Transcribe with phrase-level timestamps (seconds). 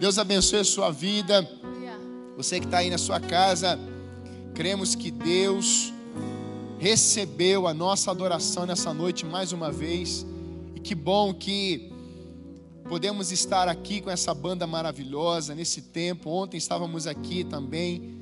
[0.00, 1.46] Deus abençoe a sua vida.
[2.34, 3.78] Você que está aí na sua casa,
[4.54, 5.92] cremos que Deus
[6.78, 10.24] recebeu a nossa adoração nessa noite mais uma vez.
[10.74, 11.92] E que bom que
[12.88, 16.30] podemos estar aqui com essa banda maravilhosa nesse tempo.
[16.30, 18.14] Ontem estávamos aqui também.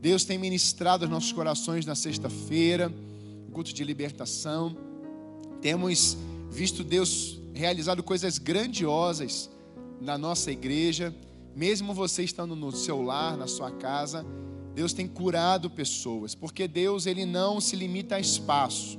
[0.00, 2.92] Deus tem ministrado os nossos corações na sexta-feira,
[3.52, 4.76] culto de libertação.
[5.60, 6.16] Temos
[6.50, 9.48] visto Deus realizado coisas grandiosas
[10.00, 11.14] na nossa igreja,
[11.54, 14.24] mesmo você estando no seu lar, na sua casa,
[14.74, 18.98] Deus tem curado pessoas, porque Deus ele não se limita a espaço.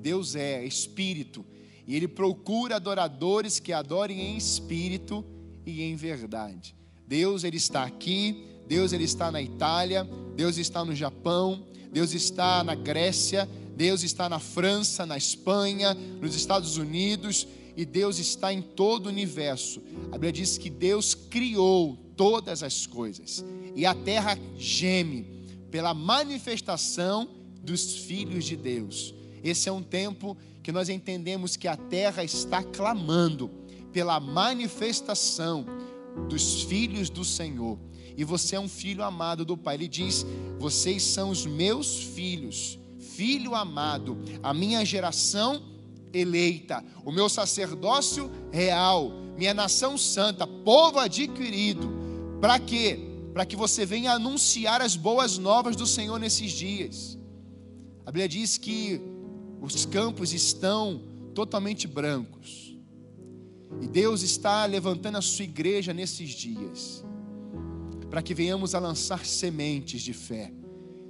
[0.00, 1.44] Deus é espírito
[1.86, 5.24] e ele procura adoradores que adorem em espírito
[5.66, 6.74] e em verdade.
[7.06, 12.62] Deus ele está aqui, Deus ele está na Itália, Deus está no Japão, Deus está
[12.62, 17.46] na Grécia, Deus está na França, na Espanha, nos Estados Unidos
[17.80, 19.80] e Deus está em todo o universo.
[20.08, 23.42] A Bíblia diz que Deus criou todas as coisas
[23.74, 27.26] e a terra geme pela manifestação
[27.62, 29.14] dos filhos de Deus.
[29.42, 33.50] Esse é um tempo que nós entendemos que a terra está clamando
[33.94, 35.64] pela manifestação
[36.28, 37.78] dos filhos do Senhor.
[38.14, 39.76] E você é um filho amado do Pai.
[39.76, 40.26] Ele diz:
[40.58, 45.79] Vocês são os meus filhos, filho amado, a minha geração
[46.12, 51.90] eleita, o meu sacerdócio real, minha nação santa, povo adquirido.
[52.40, 52.98] Para quê?
[53.32, 57.18] Para que você venha anunciar as boas novas do Senhor nesses dias.
[58.04, 59.00] A Bíblia diz que
[59.60, 61.02] os campos estão
[61.34, 62.76] totalmente brancos.
[63.80, 67.04] E Deus está levantando a sua igreja nesses dias,
[68.10, 70.52] para que venhamos a lançar sementes de fé,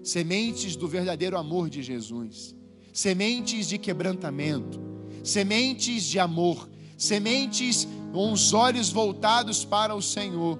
[0.02, 2.54] sementes do verdadeiro amor de Jesus,
[2.92, 4.78] sementes de quebrantamento,
[5.22, 10.58] sementes de amor, sementes com os olhos voltados para o Senhor.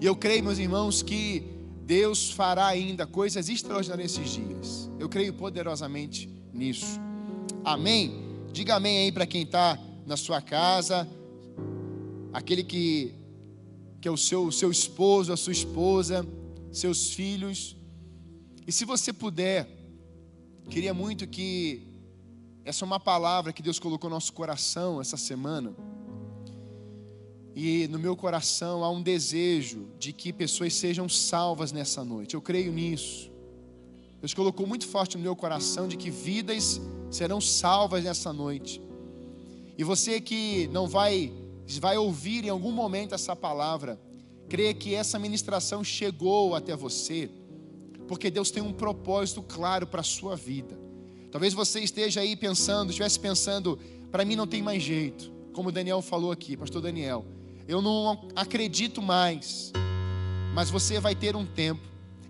[0.00, 1.44] E eu creio, meus irmãos, que
[1.84, 4.90] Deus fará ainda coisas extraordinárias nesses dias.
[4.98, 7.00] Eu creio poderosamente nisso.
[7.64, 8.30] Amém?
[8.52, 11.08] Diga amém aí para quem está na sua casa,
[12.32, 13.14] aquele que,
[14.00, 16.26] que é o seu, seu esposo, a sua esposa,
[16.72, 17.76] seus filhos.
[18.66, 19.68] E se você puder,
[20.68, 21.89] queria muito que
[22.64, 25.74] essa é uma palavra que Deus colocou no nosso coração essa semana.
[27.54, 32.34] E no meu coração há um desejo de que pessoas sejam salvas nessa noite.
[32.34, 33.30] Eu creio nisso.
[34.20, 38.80] Deus colocou muito forte no meu coração de que vidas serão salvas nessa noite.
[39.76, 41.32] E você que não vai
[41.78, 43.98] vai ouvir em algum momento essa palavra,
[44.48, 47.30] creia que essa ministração chegou até você,
[48.08, 50.76] porque Deus tem um propósito claro para a sua vida.
[51.30, 53.78] Talvez você esteja aí pensando, estivesse pensando,
[54.10, 57.24] para mim não tem mais jeito, como o Daniel falou aqui, pastor Daniel,
[57.68, 59.72] eu não acredito mais.
[60.52, 61.82] Mas você vai ter um tempo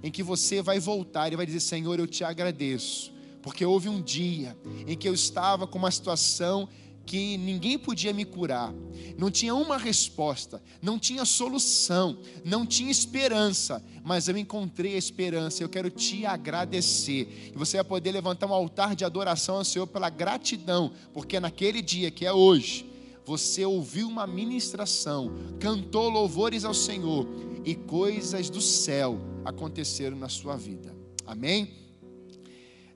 [0.02, 3.12] em que você vai voltar e vai dizer: Senhor, eu te agradeço,
[3.42, 4.56] porque houve um dia
[4.86, 6.68] em que eu estava com uma situação
[7.10, 8.72] que ninguém podia me curar,
[9.18, 15.60] não tinha uma resposta, não tinha solução, não tinha esperança, mas eu encontrei a esperança.
[15.60, 19.88] Eu quero te agradecer, e você vai poder levantar um altar de adoração ao Senhor
[19.88, 22.88] pela gratidão, porque naquele dia que é hoje,
[23.26, 27.26] você ouviu uma ministração, cantou louvores ao Senhor
[27.64, 30.94] e coisas do céu aconteceram na sua vida.
[31.26, 31.74] Amém?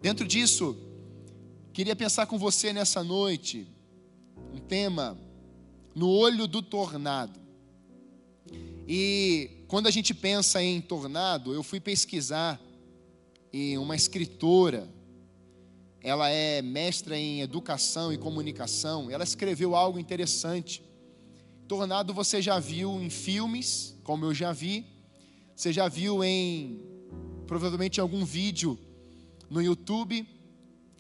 [0.01, 0.79] Dentro disso,
[1.73, 3.74] queria pensar com você nessa noite
[4.55, 5.19] um tema
[5.95, 7.41] no olho do tornado.
[8.87, 12.61] E quando a gente pensa em tornado, eu fui pesquisar
[13.53, 14.89] em uma escritora,
[16.01, 20.83] ela é mestra em educação e comunicação, ela escreveu algo interessante.
[21.67, 24.87] Tornado você já viu em filmes, como eu já vi,
[25.57, 26.81] você já viu em
[27.47, 28.79] provavelmente em algum vídeo
[29.51, 30.27] no YouTube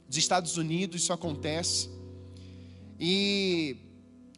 [0.08, 1.88] dos Estados Unidos isso acontece.
[2.98, 3.76] E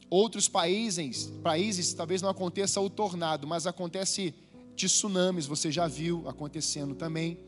[0.09, 4.35] outros países, países talvez não aconteça o tornado, mas acontece
[4.75, 7.39] tsunamis, você já viu acontecendo também.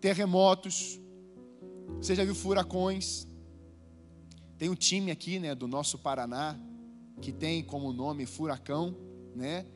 [0.00, 0.98] Terremotos,
[1.96, 3.26] você já viu furacões.
[4.58, 6.58] Tem um time aqui, né, do nosso Paraná,
[7.20, 8.96] que tem como nome Furacão,
[9.34, 9.66] né?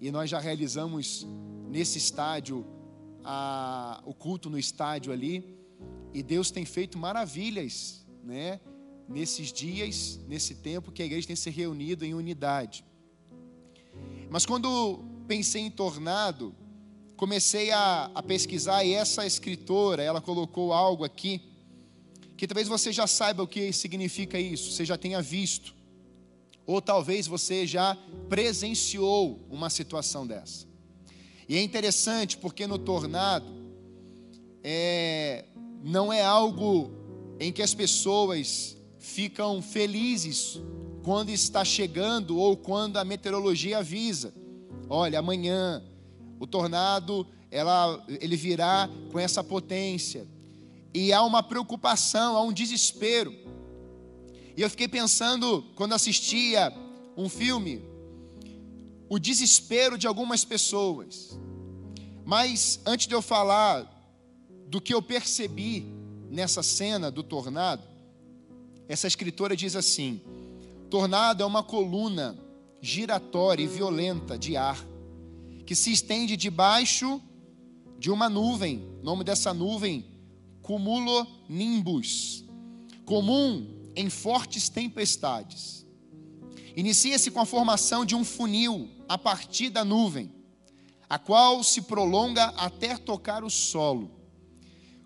[0.00, 1.26] E nós já realizamos
[1.68, 2.66] nesse estádio
[3.24, 5.56] a, o culto no estádio ali.
[6.12, 8.60] E Deus tem feito maravilhas, né?
[9.08, 12.84] Nesses dias, nesse tempo que a igreja tem se reunido em unidade.
[14.28, 16.54] Mas quando pensei em tornado,
[17.16, 21.40] comecei a, a pesquisar e essa escritora, ela colocou algo aqui
[22.36, 25.74] que talvez você já saiba o que significa isso, você já tenha visto
[26.66, 27.96] Ou talvez você já
[28.28, 30.66] presenciou uma situação dessa.
[31.48, 33.46] E é interessante porque no tornado
[34.62, 35.44] é,
[35.82, 36.90] não é algo
[37.38, 38.75] em que as pessoas
[39.06, 40.60] ficam felizes
[41.04, 44.34] quando está chegando ou quando a meteorologia avisa.
[44.90, 45.82] Olha, amanhã
[46.40, 50.26] o tornado ela, ele virá com essa potência.
[50.92, 53.32] E há uma preocupação, há um desespero.
[54.56, 56.72] E eu fiquei pensando, quando assistia
[57.16, 57.82] um filme,
[59.08, 61.38] o desespero de algumas pessoas.
[62.24, 63.88] Mas antes de eu falar
[64.66, 65.86] do que eu percebi
[66.28, 67.95] nessa cena do tornado,
[68.88, 70.20] essa escritora diz assim:
[70.90, 72.38] tornado é uma coluna
[72.80, 74.84] giratória e violenta de ar
[75.64, 77.20] que se estende debaixo
[77.98, 78.86] de uma nuvem.
[79.00, 80.06] O nome dessa nuvem,
[80.62, 82.44] cumulonimbus,
[83.04, 83.66] comum
[83.96, 85.84] em fortes tempestades.
[86.76, 90.30] Inicia-se com a formação de um funil a partir da nuvem,
[91.08, 94.10] a qual se prolonga até tocar o solo,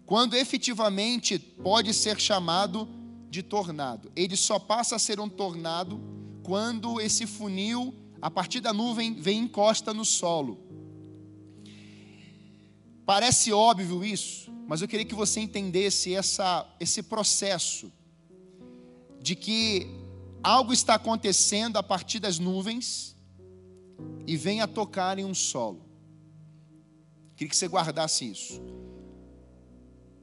[0.05, 2.88] quando efetivamente pode ser chamado
[3.31, 4.11] de tornado.
[4.17, 6.00] Ele só passa a ser um tornado
[6.43, 10.59] quando esse funil, a partir da nuvem, vem encosta no solo.
[13.06, 17.91] Parece óbvio isso, mas eu queria que você entendesse essa, esse processo
[19.21, 19.87] de que
[20.43, 23.17] algo está acontecendo a partir das nuvens
[24.27, 25.85] e vem a tocar em um solo.
[27.37, 28.61] Queria que você guardasse isso.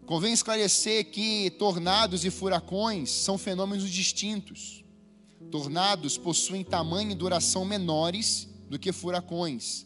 [0.07, 4.81] Convém esclarecer que tornados e furacões são fenômenos distintos.
[5.51, 9.85] Tornados possuem tamanho e duração menores do que furacões.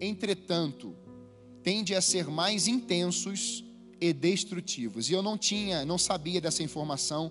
[0.00, 0.96] Entretanto,
[1.62, 3.62] tendem a ser mais intensos
[4.00, 5.10] e destrutivos.
[5.10, 7.30] E eu não tinha, não sabia dessa informação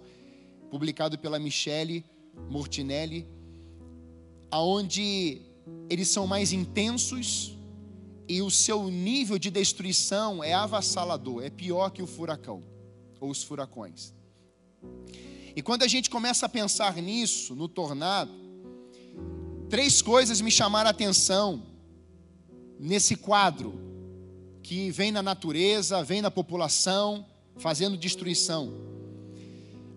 [0.70, 2.06] publicado pela Michele
[2.52, 3.28] Mortinelli,
[4.52, 5.42] aonde
[5.90, 7.55] eles são mais intensos
[8.28, 12.64] e o seu nível de destruição é avassalador, é pior que o furacão
[13.20, 14.14] ou os furacões.
[15.56, 18.32] E quando a gente começa a pensar nisso, no tornado,
[19.70, 21.64] três coisas me chamaram a atenção
[22.80, 23.80] nesse quadro
[24.62, 27.26] que vem na natureza, vem na população,
[27.58, 28.74] fazendo destruição.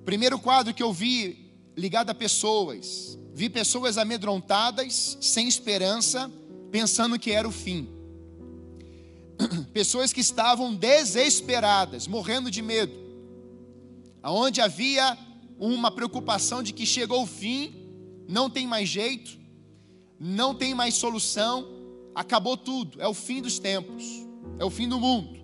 [0.04, 6.31] Primeiro quadro que eu vi ligado a pessoas, vi pessoas amedrontadas, sem esperança,
[6.70, 7.97] pensando que era o fim.
[9.73, 12.93] pessoas que estavam desesperadas, morrendo de medo,
[14.23, 15.17] aonde havia
[15.58, 17.75] uma preocupação de que chegou o fim,
[18.29, 19.38] não tem mais jeito,
[20.19, 21.67] não tem mais solução,
[22.14, 24.05] acabou tudo, é o fim dos tempos,
[24.58, 25.38] é o fim do mundo.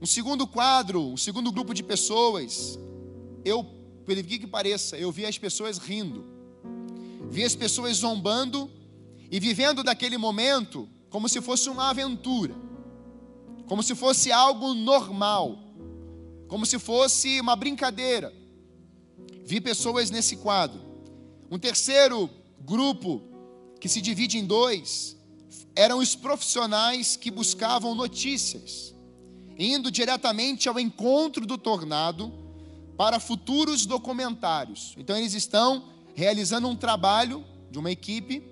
[0.00, 2.78] Um segundo quadro, um segundo grupo de pessoas,
[3.44, 3.64] eu,
[4.06, 6.24] pelo que pareça, eu vi as pessoas rindo,
[7.28, 8.70] vi as pessoas zombando
[9.30, 12.67] e vivendo daquele momento como se fosse uma aventura
[13.68, 15.58] como se fosse algo normal,
[16.48, 18.34] como se fosse uma brincadeira.
[19.44, 20.80] Vi pessoas nesse quadro.
[21.50, 22.30] Um terceiro
[22.60, 23.22] grupo,
[23.78, 25.16] que se divide em dois,
[25.76, 28.94] eram os profissionais que buscavam notícias,
[29.58, 32.32] indo diretamente ao encontro do tornado
[32.96, 34.94] para futuros documentários.
[34.96, 35.84] Então, eles estão
[36.14, 38.42] realizando um trabalho de uma equipe,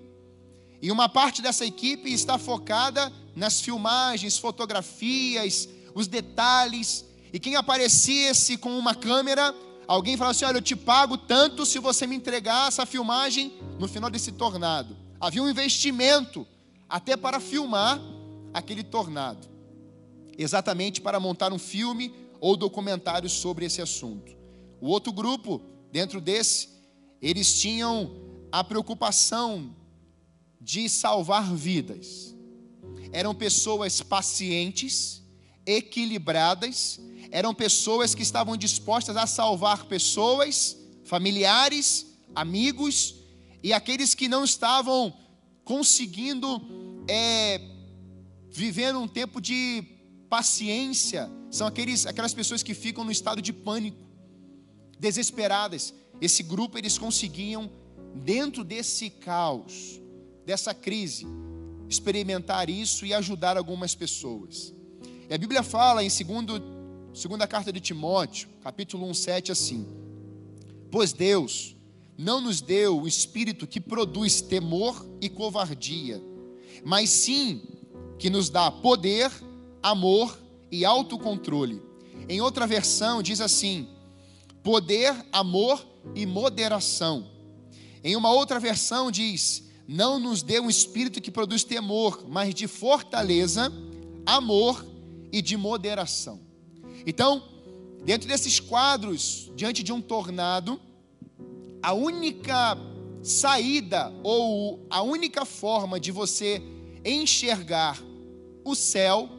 [0.81, 7.05] e uma parte dessa equipe está focada nas filmagens, fotografias, os detalhes.
[7.31, 9.53] E quem aparecesse com uma câmera,
[9.87, 13.87] alguém falava assim: Olha, eu te pago tanto se você me entregar essa filmagem no
[13.87, 14.97] final desse tornado.
[15.19, 16.47] Havia um investimento
[16.89, 18.01] até para filmar
[18.53, 19.47] aquele tornado,
[20.35, 24.35] exatamente para montar um filme ou documentário sobre esse assunto.
[24.81, 26.69] O outro grupo, dentro desse,
[27.21, 28.11] eles tinham
[28.51, 29.75] a preocupação
[30.59, 32.36] de salvar vidas
[33.11, 35.23] eram pessoas pacientes,
[35.65, 36.99] equilibradas,
[37.31, 43.15] eram pessoas que estavam dispostas a salvar pessoas, familiares, amigos
[43.63, 45.13] e aqueles que não estavam
[45.63, 46.61] conseguindo
[47.07, 47.59] é,
[48.49, 49.83] viver um tempo de
[50.29, 53.97] paciência, são aqueles, aquelas pessoas que ficam no estado de pânico,
[54.99, 55.93] desesperadas.
[56.21, 57.71] Esse grupo eles conseguiam,
[58.15, 59.99] dentro desse caos,
[60.45, 61.25] dessa crise,
[61.89, 64.73] experimentar isso e ajudar algumas pessoas.
[65.29, 66.61] E a Bíblia fala em segundo,
[67.13, 69.87] segunda carta de Timóteo, capítulo 1, 7, assim:
[70.91, 71.75] Pois Deus
[72.17, 76.21] não nos deu o espírito que produz temor e covardia,
[76.83, 77.61] mas sim
[78.17, 79.31] que nos dá poder,
[79.81, 80.37] amor
[80.71, 81.81] e autocontrole.
[82.27, 83.87] Em outra versão diz assim:
[84.63, 87.29] poder, amor e moderação.
[88.03, 92.67] Em uma outra versão diz: Não nos dê um espírito que produz temor, mas de
[92.67, 93.71] fortaleza,
[94.25, 94.85] amor
[95.31, 96.41] e de moderação.
[97.05, 97.41] Então,
[98.03, 100.79] dentro desses quadros, diante de um tornado,
[101.81, 102.77] a única
[103.23, 106.61] saída ou a única forma de você
[107.05, 108.01] enxergar
[108.65, 109.29] o céu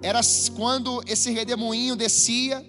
[0.00, 0.20] era
[0.56, 2.64] quando esse redemoinho descia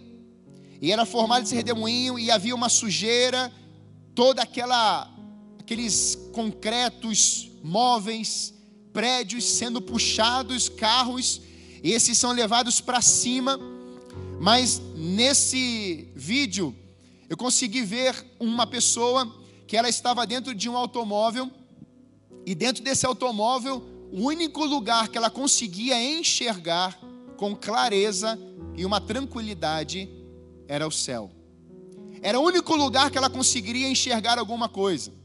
[0.81, 3.51] e era formado esse redemoinho e havia uma sujeira,
[4.15, 5.07] toda aquela
[5.71, 8.53] aqueles concretos móveis,
[8.91, 11.41] prédios sendo puxados, carros,
[11.81, 13.57] esses são levados para cima.
[14.37, 16.75] Mas nesse vídeo
[17.29, 19.33] eu consegui ver uma pessoa
[19.65, 21.49] que ela estava dentro de um automóvel
[22.45, 26.99] e dentro desse automóvel, o único lugar que ela conseguia enxergar
[27.37, 28.37] com clareza
[28.75, 30.09] e uma tranquilidade
[30.67, 31.31] era o céu.
[32.21, 35.20] Era o único lugar que ela conseguiria enxergar alguma coisa.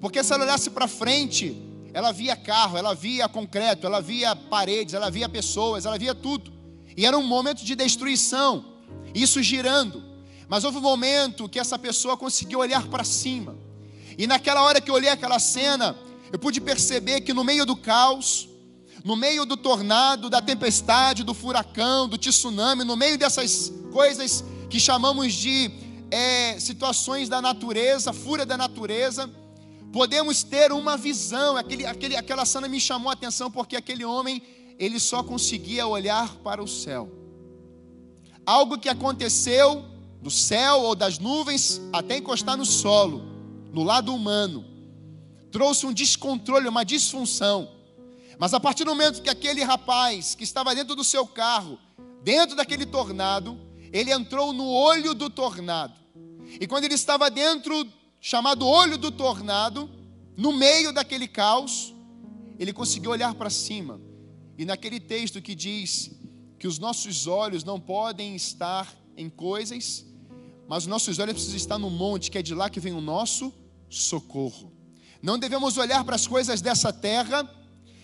[0.00, 1.56] Porque se ela olhasse para frente,
[1.92, 6.52] ela via carro, ela via concreto, ela via paredes, ela via pessoas, ela via tudo.
[6.96, 8.64] E era um momento de destruição,
[9.14, 10.02] isso girando.
[10.48, 13.56] Mas houve um momento que essa pessoa conseguiu olhar para cima.
[14.16, 15.96] E naquela hora que eu olhei aquela cena,
[16.32, 18.48] eu pude perceber que no meio do caos,
[19.04, 24.78] no meio do tornado, da tempestade, do furacão, do tsunami, no meio dessas coisas que
[24.78, 25.70] chamamos de
[26.10, 29.30] é, situações da natureza, fúria da natureza,
[29.92, 31.56] podemos ter uma visão.
[31.56, 34.42] Aquele, aquele, aquela cena me chamou a atenção porque aquele homem
[34.78, 37.10] ele só conseguia olhar para o céu.
[38.46, 39.84] Algo que aconteceu
[40.22, 43.22] do céu ou das nuvens até encostar no solo,
[43.72, 44.64] no lado humano,
[45.50, 47.68] trouxe um descontrole, uma disfunção.
[48.38, 51.78] Mas a partir do momento que aquele rapaz que estava dentro do seu carro,
[52.22, 53.58] dentro daquele tornado,
[53.92, 55.94] ele entrou no olho do tornado.
[56.60, 57.86] E quando ele estava dentro,
[58.20, 59.90] chamado olho do tornado,
[60.36, 61.94] no meio daquele caos,
[62.58, 64.00] ele conseguiu olhar para cima.
[64.56, 66.10] E naquele texto que diz
[66.58, 70.04] que os nossos olhos não podem estar em coisas,
[70.68, 73.00] mas os nossos olhos precisam estar no monte, que é de lá que vem o
[73.00, 73.52] nosso
[73.88, 74.72] socorro.
[75.22, 77.48] Não devemos olhar para as coisas dessa terra,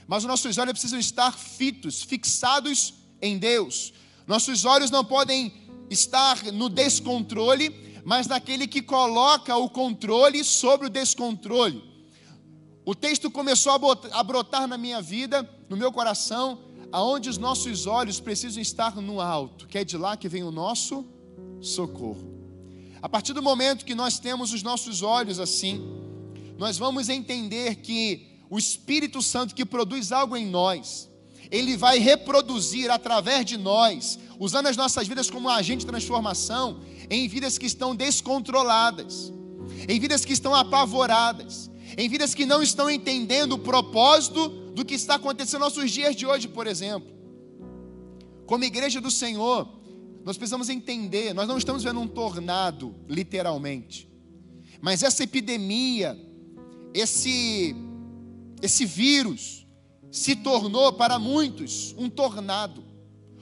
[0.07, 3.93] mas os nossos olhos precisam estar fitos, fixados em Deus.
[4.27, 5.53] Nossos olhos não podem
[5.91, 11.83] estar no descontrole, mas naquele que coloca o controle sobre o descontrole.
[12.85, 13.73] O texto começou
[14.13, 16.61] a brotar na minha vida, no meu coração,
[16.93, 20.51] aonde os nossos olhos precisam estar no alto, que é de lá que vem o
[20.51, 21.05] nosso
[21.61, 22.33] socorro.
[23.01, 25.83] A partir do momento que nós temos os nossos olhos assim,
[26.59, 31.11] nós vamos entender que o Espírito Santo que produz algo em nós,
[31.55, 36.81] ele vai reproduzir através de nós, usando as nossas vidas como um agente de transformação,
[37.09, 39.33] em vidas que estão descontroladas,
[39.89, 44.95] em vidas que estão apavoradas, em vidas que não estão entendendo o propósito do que
[44.95, 47.09] está acontecendo nos nossos dias de hoje, por exemplo.
[48.47, 49.69] Como igreja do Senhor,
[50.25, 54.11] nós precisamos entender, nós não estamos vendo um tornado, literalmente,
[54.81, 56.19] mas essa epidemia,
[56.93, 57.77] esse
[58.61, 59.64] esse vírus
[60.15, 62.85] se tornou para muitos um tornado.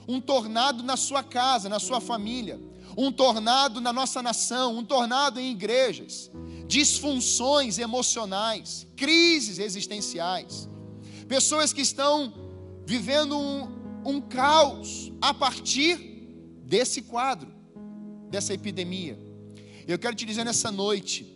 [0.07, 2.59] Um tornado na sua casa, na sua família,
[2.97, 6.31] um tornado na nossa nação, um tornado em igrejas,
[6.67, 10.67] disfunções emocionais, crises existenciais,
[11.27, 12.33] pessoas que estão
[12.87, 13.67] vivendo um,
[14.03, 15.95] um caos a partir
[16.65, 17.53] desse quadro,
[18.31, 19.17] dessa epidemia.
[19.87, 21.32] Eu quero te dizer nessa noite,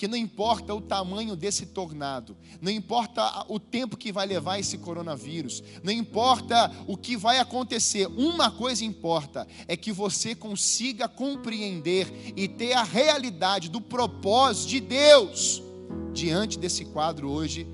[0.00, 4.78] que não importa o tamanho desse tornado, não importa o tempo que vai levar esse
[4.78, 12.32] coronavírus, não importa o que vai acontecer, uma coisa importa: é que você consiga compreender
[12.34, 15.62] e ter a realidade do propósito de Deus
[16.14, 17.66] diante desse quadro hoje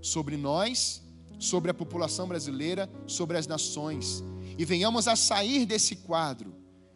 [0.00, 1.02] sobre nós,
[1.38, 4.24] sobre a população brasileira, sobre as nações,
[4.56, 6.54] e venhamos a sair desse quadro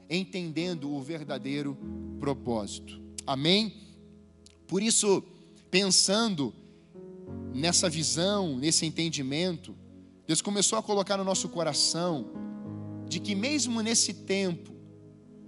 [0.09, 1.77] entendendo o verdadeiro
[2.19, 2.99] propósito.
[3.27, 3.86] Amém?
[4.67, 5.23] Por isso,
[5.71, 6.53] pensando
[7.55, 9.75] nessa visão, nesse entendimento,
[10.27, 12.27] Deus começou a colocar no nosso coração
[13.09, 14.73] de que, mesmo nesse tempo,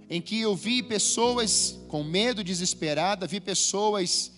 [0.09, 4.31] em que eu vi pessoas com medo, desesperada, vi pessoas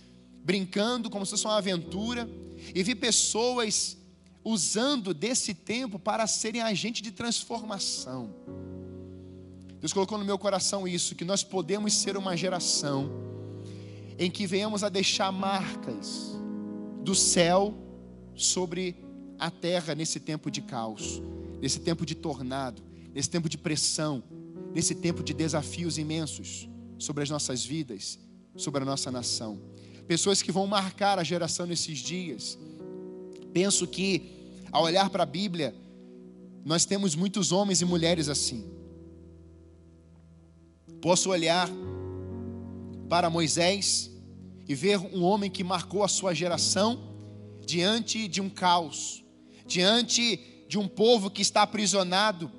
[0.44, 2.28] brincando como se fosse uma aventura,
[2.74, 3.98] e vi pessoas
[4.44, 8.34] usando desse tempo para serem agente de transformação.
[9.80, 13.10] Deus colocou no meu coração isso, que nós podemos ser uma geração
[14.22, 16.40] em que venhamos a deixar marcas
[17.04, 17.74] do céu
[18.36, 18.96] sobre
[19.40, 21.20] a terra nesse tempo de caos,
[21.60, 22.84] nesse tempo de tornado,
[23.16, 24.24] nesse tempo de pressão,
[24.76, 28.20] nesse tempo de desafios imensos sobre as nossas vidas,
[28.56, 29.60] sobre a nossa nação.
[30.08, 32.60] pessoas que vão marcar a geração nesses dias.
[33.52, 35.74] Penso que, ao olhar para a Bíblia,
[36.64, 38.70] nós temos muitos homens e mulheres assim.
[41.02, 41.68] Posso olhar
[43.10, 44.11] para Moisés
[44.72, 46.98] e ver um homem que marcou a sua geração
[47.66, 49.22] diante de um caos,
[49.68, 52.50] diante de um povo que está aprisionado,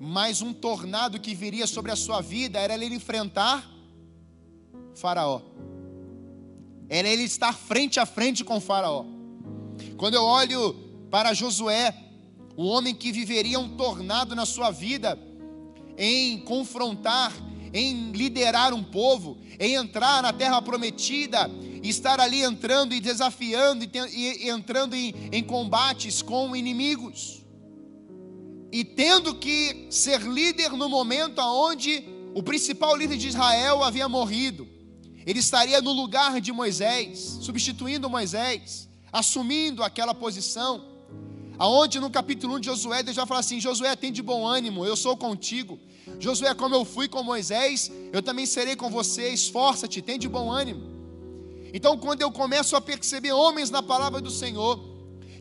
[0.00, 3.70] mas um tornado que viria sobre a sua vida era ele enfrentar
[4.94, 5.42] Faraó.
[6.88, 9.04] Era ele estar frente a frente com Faraó.
[9.98, 10.72] Quando eu olho
[11.10, 11.94] para Josué,
[12.56, 15.18] o homem que viveria um tornado na sua vida,
[15.98, 17.30] em confrontar,
[17.72, 21.50] em liderar um povo, em entrar na terra prometida,
[21.82, 27.44] estar ali entrando e desafiando e, entrando em, em combates com inimigos,
[28.70, 34.68] e tendo que ser líder no momento onde o principal líder de Israel havia morrido.
[35.24, 40.86] Ele estaria no lugar de Moisés, substituindo Moisés, assumindo aquela posição.
[41.58, 44.86] Aonde no capítulo 1 de Josué, Deus vai falar assim: Josué, tem de bom ânimo,
[44.86, 45.78] eu sou contigo.
[46.18, 49.30] Josué, como eu fui com Moisés, eu também serei com você.
[49.30, 50.82] Esforça-te, tem de bom ânimo.
[51.72, 54.80] Então, quando eu começo a perceber homens na palavra do Senhor,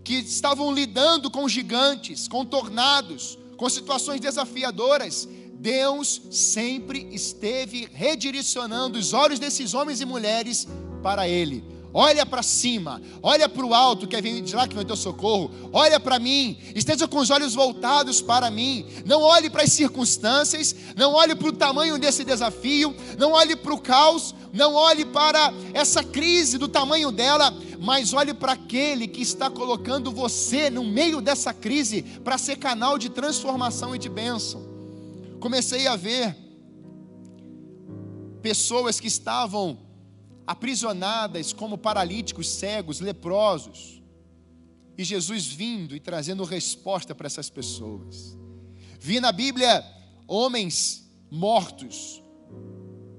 [0.03, 9.13] que estavam lidando com gigantes, com tornados, com situações desafiadoras, Deus sempre esteve redirecionando os
[9.13, 10.67] olhos desses homens e mulheres
[11.01, 11.63] para Ele.
[11.93, 14.95] Olha para cima, olha para o alto, que vem de lá que vem o teu
[14.95, 15.49] socorro.
[15.71, 18.85] Olha para mim, esteja com os olhos voltados para mim.
[19.05, 23.73] Não olhe para as circunstâncias, não olhe para o tamanho desse desafio, não olhe para
[23.73, 29.21] o caos, não olhe para essa crise do tamanho dela, mas olhe para aquele que
[29.21, 34.61] está colocando você no meio dessa crise para ser canal de transformação e de bênção.
[35.39, 36.35] Comecei a ver
[38.41, 39.86] pessoas que estavam
[40.47, 44.01] aprisionadas como paralíticos, cegos, leprosos,
[44.97, 48.35] e Jesus vindo e trazendo resposta para essas pessoas.
[48.99, 49.85] Vi na Bíblia
[50.25, 52.23] homens mortos,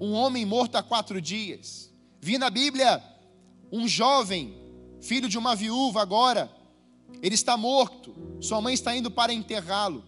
[0.00, 1.92] um homem morto há quatro dias.
[2.20, 3.02] Vi na Bíblia
[3.70, 4.56] um jovem,
[5.00, 6.50] filho de uma viúva agora,
[7.22, 10.02] ele está morto, sua mãe está indo para enterrá-lo.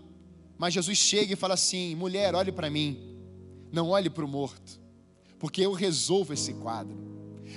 [0.58, 3.16] Mas Jesus chega e fala assim: mulher, olhe para mim,
[3.70, 4.79] não olhe para o morto,
[5.40, 6.96] porque eu resolvo esse quadro.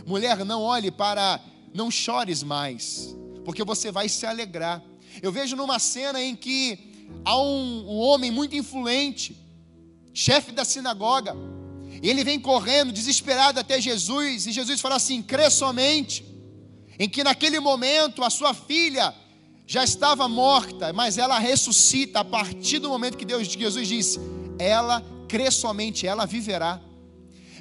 [0.07, 1.39] Mulher, não olhe para,
[1.73, 3.15] não chores mais,
[3.45, 4.81] porque você vai se alegrar.
[5.21, 6.79] Eu vejo numa cena em que
[7.23, 9.37] há um, um homem muito influente,
[10.13, 11.35] chefe da sinagoga,
[12.01, 16.25] e ele vem correndo, desesperado até Jesus, e Jesus fala assim: crê somente.
[16.97, 19.13] Em que naquele momento a sua filha
[19.65, 24.19] já estava morta, mas ela ressuscita a partir do momento que Deus, Jesus disse:
[24.57, 26.79] ela crê somente, ela viverá.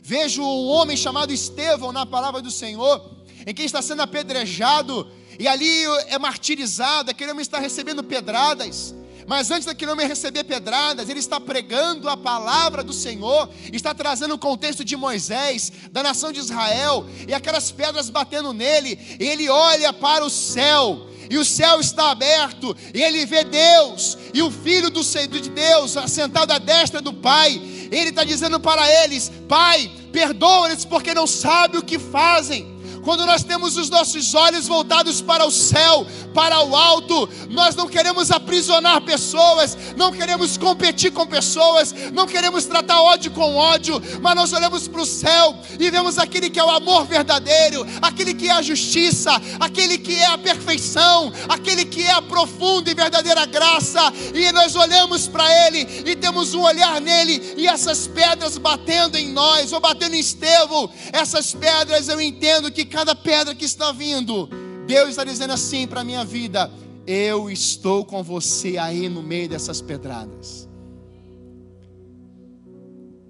[0.05, 3.09] Vejo um homem chamado Estevão na palavra do Senhor,
[3.47, 8.93] em quem está sendo apedrejado, e ali é martirizado, aquele homem está recebendo pedradas.
[9.29, 14.35] Mas antes daquele homem receber pedradas, ele está pregando a palavra do Senhor, está trazendo
[14.35, 19.93] o contexto de Moisés, da nação de Israel, e aquelas pedras batendo nele, ele olha
[19.93, 24.91] para o céu, e o céu está aberto, e ele vê Deus, e o Filho
[24.91, 27.61] do de Deus, sentado à destra do Pai,
[27.99, 32.72] ele está dizendo para eles: Pai, perdoa-eles porque não sabem o que fazem
[33.03, 37.89] quando nós temos os nossos olhos voltados para o céu, para o alto, nós não
[37.89, 44.35] queremos aprisionar pessoas, não queremos competir com pessoas, não queremos tratar ódio com ódio, mas
[44.35, 48.49] nós olhamos para o céu e vemos aquele que é o amor verdadeiro, aquele que
[48.49, 53.45] é a justiça, aquele que é a perfeição, aquele que é a profunda e verdadeira
[53.47, 59.19] graça, e nós olhamos para ele e temos um olhar nele, e essas pedras batendo
[59.19, 63.91] em nós, ou batendo em Estevão, essas pedras eu entendo que cada pedra que está
[63.91, 64.49] vindo,
[64.87, 66.71] Deus está dizendo assim para a minha vida:
[67.07, 70.69] eu estou com você aí no meio dessas pedradas.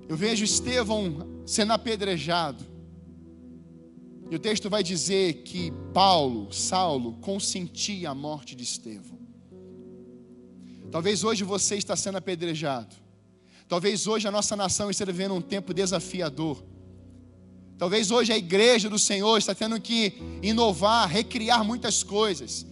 [0.08, 2.72] Eu vejo Estevão sendo apedrejado.
[4.30, 9.18] E o texto vai dizer que Paulo, Saulo, consentia a morte de Estevão.
[10.90, 12.94] Talvez hoje você está sendo apedrejado.
[13.68, 16.62] Talvez hoje a nossa nação esteja vivendo um tempo desafiador.
[17.78, 22.66] Talvez hoje a igreja do Senhor está tendo que inovar, recriar muitas coisas.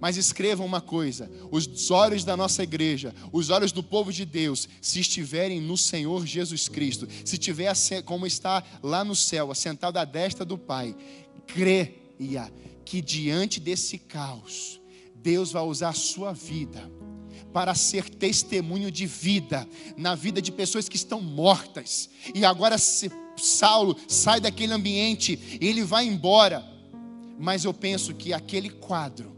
[0.00, 4.68] Mas escrevam uma coisa: os olhos da nossa igreja, os olhos do povo de Deus,
[4.80, 7.72] se estiverem no Senhor Jesus Cristo, se tiver
[8.04, 10.94] como está lá no céu, assentado à destra do Pai,
[11.46, 12.52] creia
[12.84, 14.80] que diante desse caos,
[15.14, 16.90] Deus vai usar a sua vida
[17.52, 19.66] para ser testemunho de vida
[19.96, 25.84] na vida de pessoas que estão mortas e agora se Saulo sai daquele ambiente, ele
[25.84, 26.64] vai embora.
[27.38, 29.36] Mas eu penso que aquele quadro,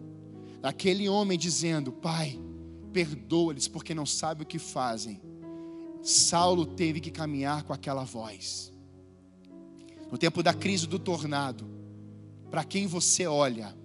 [0.62, 2.38] aquele homem dizendo: Pai,
[2.92, 5.20] perdoa-lhes porque não sabem o que fazem.
[6.02, 8.72] Saulo teve que caminhar com aquela voz.
[10.11, 11.68] No tempo da crise do tornado,
[12.50, 13.76] para quem você olha,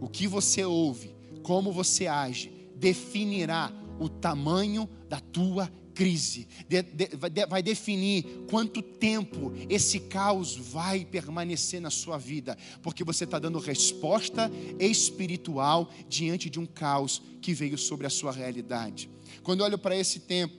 [0.00, 7.46] o que você ouve, como você age, definirá o tamanho da tua crise, de, de,
[7.48, 13.58] vai definir quanto tempo esse caos vai permanecer na sua vida, porque você está dando
[13.58, 19.08] resposta espiritual diante de um caos que veio sobre a sua realidade.
[19.42, 20.54] Quando olho para esse tempo,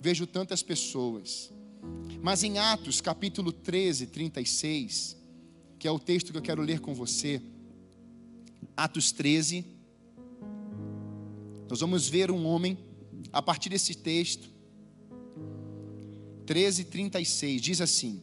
[0.00, 1.50] vejo tantas pessoas,
[2.22, 5.16] mas em Atos capítulo 13, 36,
[5.78, 7.40] que é o texto que eu quero ler com você,
[8.76, 9.64] Atos 13,
[11.68, 12.78] nós vamos ver um homem,
[13.32, 14.57] a partir desse texto,
[16.48, 18.22] 13, 36, diz assim: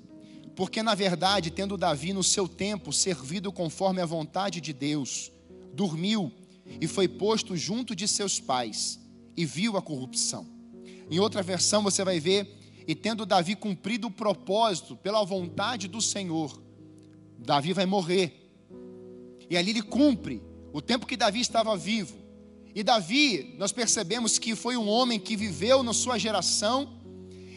[0.55, 5.31] Porque na verdade, tendo Davi no seu tempo servido conforme a vontade de Deus,
[5.75, 6.31] dormiu
[6.81, 8.99] e foi posto junto de seus pais
[9.37, 10.47] e viu a corrupção.
[11.11, 12.51] Em outra versão você vai ver,
[12.87, 16.59] e tendo Davi cumprido o propósito pela vontade do Senhor,
[17.37, 18.33] Davi vai morrer.
[19.47, 20.41] E ali ele cumpre
[20.73, 22.15] o tempo que Davi estava vivo.
[22.73, 26.94] E Davi, nós percebemos que foi um homem que viveu na sua geração,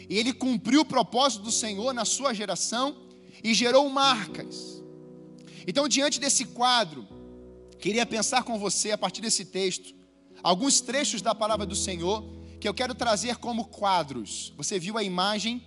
[0.09, 2.97] e ele cumpriu o propósito do Senhor na sua geração
[3.43, 4.83] e gerou marcas.
[5.67, 7.07] Então, diante desse quadro,
[7.79, 9.93] queria pensar com você, a partir desse texto,
[10.41, 12.23] alguns trechos da palavra do Senhor
[12.59, 14.51] que eu quero trazer como quadros.
[14.57, 15.63] Você viu a imagem,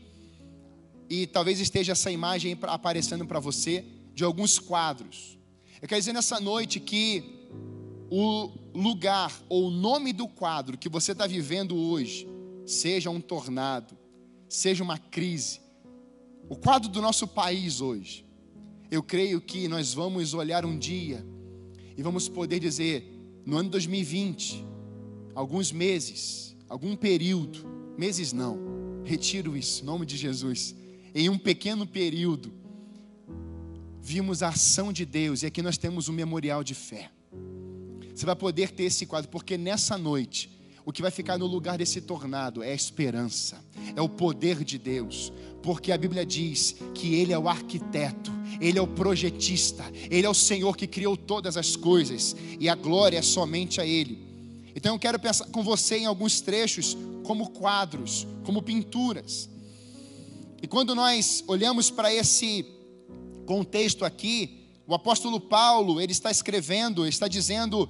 [1.09, 5.39] e talvez esteja essa imagem aparecendo para você, de alguns quadros.
[5.81, 7.49] Eu quero dizer nessa noite que
[8.11, 12.29] o lugar ou o nome do quadro que você está vivendo hoje,
[12.67, 13.97] seja um tornado,
[14.53, 15.61] seja uma crise,
[16.47, 18.27] o quadro do nosso país hoje,
[18.91, 21.25] eu creio que nós vamos olhar um dia
[21.97, 23.03] e vamos poder dizer,
[23.47, 24.63] no ano 2020,
[25.35, 27.65] alguns meses, algum período,
[27.97, 28.59] meses não,
[29.05, 30.75] retiro isso, em nome de Jesus,
[31.15, 32.53] em um pequeno período,
[34.03, 37.11] vimos a ação de Deus, e aqui nós temos um memorial de fé.
[38.15, 41.79] Você vai poder ter esse quadro, porque nessa noite, o que vai ficar no lugar
[41.79, 43.63] desse tornado é a esperança,
[43.95, 48.79] é o poder de Deus, porque a Bíblia diz que Ele é o arquiteto, Ele
[48.79, 53.19] é o projetista, Ele é o Senhor que criou todas as coisas e a glória
[53.19, 54.19] é somente a Ele.
[54.75, 59.49] Então eu quero pensar com você em alguns trechos como quadros, como pinturas.
[60.61, 62.67] E quando nós olhamos para esse
[63.47, 67.89] contexto aqui, o apóstolo Paulo, ele está escrevendo, está dizendo,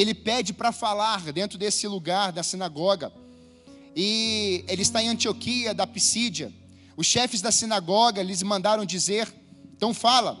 [0.00, 3.12] ele pede para falar dentro desse lugar da sinagoga.
[3.94, 6.52] E ele está em Antioquia da Pisídia.
[6.96, 9.32] Os chefes da sinagoga lhes mandaram dizer,
[9.76, 10.38] então fala.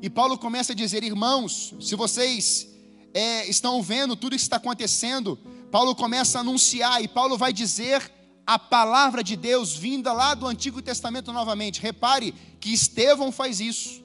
[0.00, 2.68] E Paulo começa a dizer, irmãos, se vocês
[3.12, 5.38] é, estão vendo tudo que está acontecendo,
[5.70, 8.10] Paulo começa a anunciar e Paulo vai dizer
[8.46, 11.80] a palavra de Deus vinda lá do Antigo Testamento novamente.
[11.80, 14.02] Repare que Estevão faz isso.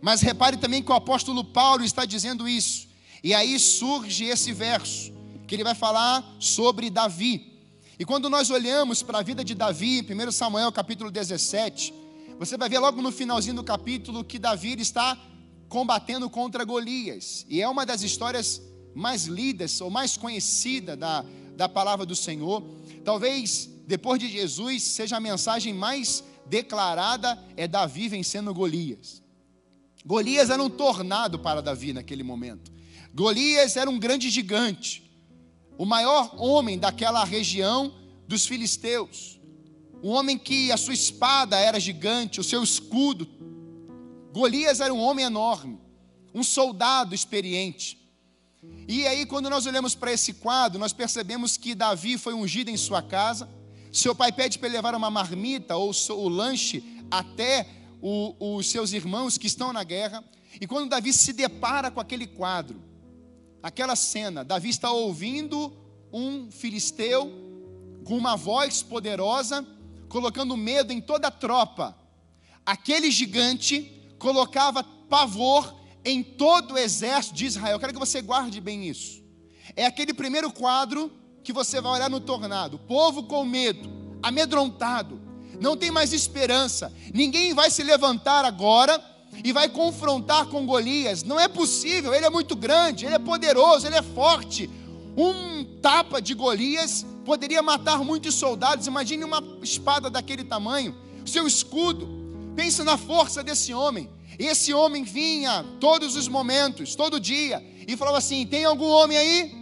[0.00, 2.86] Mas repare também que o apóstolo Paulo está dizendo isso.
[3.24, 5.10] E aí surge esse verso,
[5.46, 7.54] que ele vai falar sobre Davi.
[7.98, 11.94] E quando nós olhamos para a vida de Davi, 1 Samuel capítulo 17,
[12.38, 15.18] você vai ver logo no finalzinho do capítulo que Davi está
[15.70, 17.46] combatendo contra Golias.
[17.48, 18.60] E é uma das histórias
[18.94, 21.24] mais lidas ou mais conhecida da,
[21.56, 22.62] da palavra do Senhor.
[23.06, 29.22] Talvez depois de Jesus seja a mensagem mais declarada é Davi vencendo Golias.
[30.04, 32.73] Golias era um tornado para Davi naquele momento.
[33.14, 35.08] Golias era um grande gigante,
[35.78, 37.94] o maior homem daquela região
[38.26, 39.40] dos filisteus.
[40.02, 43.28] Um homem que a sua espada era gigante, o seu escudo.
[44.32, 45.78] Golias era um homem enorme,
[46.34, 48.04] um soldado experiente.
[48.88, 52.76] E aí, quando nós olhamos para esse quadro, nós percebemos que Davi foi ungido em
[52.76, 53.48] sua casa.
[53.92, 57.68] Seu pai pede para ele levar uma marmita ou o lanche até
[58.02, 60.24] os seus irmãos que estão na guerra.
[60.60, 62.82] E quando Davi se depara com aquele quadro,
[63.64, 65.72] aquela cena, Davi está ouvindo
[66.12, 67.32] um filisteu
[68.04, 69.66] com uma voz poderosa,
[70.06, 71.96] colocando medo em toda a tropa.
[72.66, 75.74] Aquele gigante colocava pavor
[76.04, 77.76] em todo o exército de Israel.
[77.76, 79.24] Eu quero que você guarde bem isso.
[79.74, 81.10] É aquele primeiro quadro
[81.42, 83.90] que você vai olhar no tornado: povo com medo,
[84.22, 85.18] amedrontado,
[85.58, 86.92] não tem mais esperança.
[87.14, 89.02] Ninguém vai se levantar agora
[89.42, 91.22] e vai confrontar com Golias.
[91.22, 94.68] Não é possível, ele é muito grande, ele é poderoso, ele é forte.
[95.16, 98.86] Um tapa de Golias poderia matar muitos soldados.
[98.86, 100.94] Imagine uma espada daquele tamanho,
[101.24, 104.08] seu escudo Pensa na força desse homem.
[104.38, 109.54] Esse homem vinha todos os momentos, todo dia, e falava assim: Tem algum homem aí?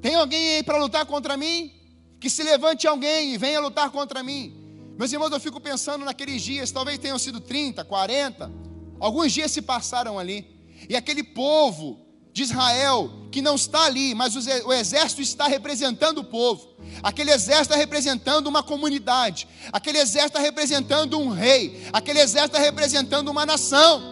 [0.00, 1.72] Tem alguém aí para lutar contra mim?
[2.18, 4.59] Que se levante alguém e venha lutar contra mim.
[5.00, 8.52] Meus irmãos, eu fico pensando naqueles dias, talvez tenham sido 30, 40,
[8.98, 10.46] alguns dias se passaram ali,
[10.90, 11.98] e aquele povo
[12.34, 16.76] de Israel, que não está ali, mas o exército está representando o povo.
[17.02, 19.48] Aquele exército está representando uma comunidade.
[19.72, 21.82] Aquele exército está representando um rei.
[21.94, 24.02] Aquele exército está representando uma nação.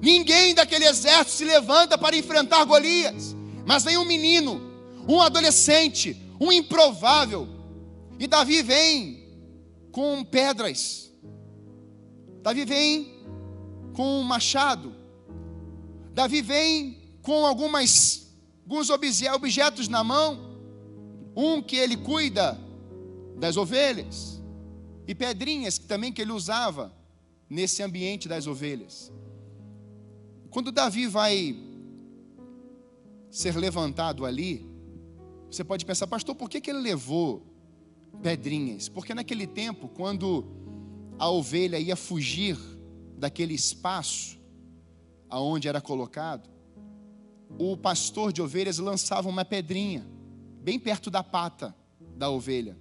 [0.00, 3.34] Ninguém daquele exército se levanta para enfrentar Golias.
[3.66, 4.62] Mas vem um menino,
[5.08, 7.48] um adolescente, um improvável.
[8.16, 9.27] E Davi vem
[9.98, 11.12] com pedras.
[12.40, 13.20] Davi vem
[13.94, 14.94] com um machado.
[16.14, 18.32] Davi vem com algumas,
[18.62, 20.60] alguns objetos na mão.
[21.34, 22.56] Um que ele cuida
[23.40, 24.40] das ovelhas,
[25.04, 26.94] e pedrinhas também que ele usava
[27.50, 29.12] nesse ambiente das ovelhas.
[30.48, 31.56] Quando Davi vai
[33.32, 34.64] ser levantado ali,
[35.50, 37.47] você pode pensar, pastor, por que, que ele levou
[38.22, 38.88] pedrinhas?
[38.88, 40.44] Porque naquele tempo, quando
[41.18, 42.56] a ovelha ia fugir
[43.16, 44.38] daquele espaço
[45.28, 46.48] aonde era colocado,
[47.58, 50.06] o pastor de ovelhas lançava uma pedrinha
[50.62, 51.74] bem perto da pata
[52.16, 52.76] da ovelha.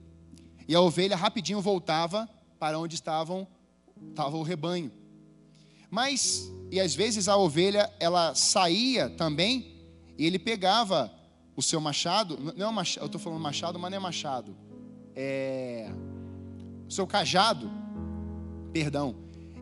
[0.67, 3.47] E a ovelha rapidinho voltava para onde estavam
[4.09, 4.91] estava o rebanho.
[5.89, 9.73] Mas e às vezes a ovelha ela saía também
[10.17, 11.11] e ele pegava
[11.55, 14.55] o seu machado, não é machado, eu estou falando machado, mas não é machado,
[15.19, 15.89] é
[16.87, 17.69] seu cajado,
[18.71, 19.15] perdão.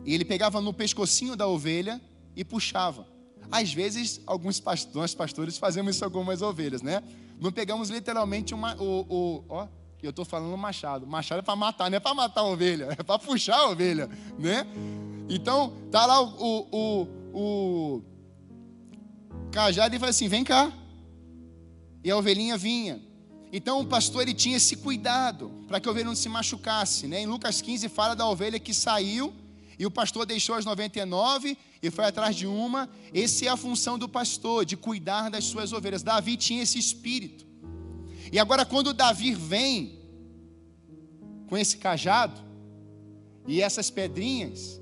[0.04, 2.00] E ele pegava no pescocinho da ovelha
[2.36, 3.06] e puxava.
[3.50, 7.02] Às vezes, alguns pastores, pastores fazemos isso com algumas ovelhas, né?
[7.40, 9.66] Não pegamos literalmente uma, o, o ó,
[10.06, 11.06] eu estou falando machado.
[11.06, 14.08] Machado é para matar, não é para matar a ovelha, é para puxar a ovelha,
[14.38, 14.66] né?
[15.28, 18.02] Então, tá lá o, o, o, o
[19.50, 20.72] cajado e fala assim: vem cá.
[22.04, 23.02] E a ovelhinha vinha.
[23.52, 27.06] Então o pastor ele tinha esse cuidado para que a ovelha não se machucasse.
[27.06, 27.22] Né?
[27.22, 29.32] Em Lucas 15 fala da ovelha que saiu
[29.78, 32.88] e o pastor deixou as 99 e foi atrás de uma.
[33.14, 36.02] Essa é a função do pastor, de cuidar das suas ovelhas.
[36.02, 37.46] Davi tinha esse espírito.
[38.32, 40.00] E agora, quando Davi vem
[41.48, 42.40] com esse cajado
[43.46, 44.80] e essas pedrinhas,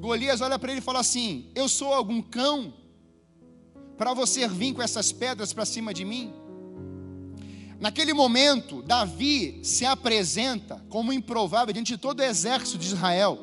[0.00, 2.74] Golias olha para ele e fala assim: Eu sou algum cão
[3.96, 6.32] para você vir com essas pedras para cima de mim?
[7.78, 13.38] Naquele momento, Davi se apresenta como improvável diante de todo o exército de Israel.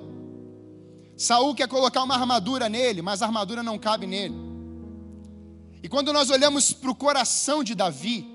[1.16, 4.36] Saul quer colocar uma armadura nele, mas a armadura não cabe nele.
[5.84, 8.26] E quando nós olhamos para o coração de Davi,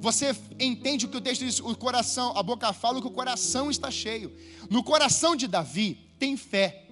[0.00, 3.70] você entende o que o texto diz, o coração, a boca fala que o coração
[3.70, 4.32] está cheio.
[4.70, 6.86] No coração de Davi tem fé.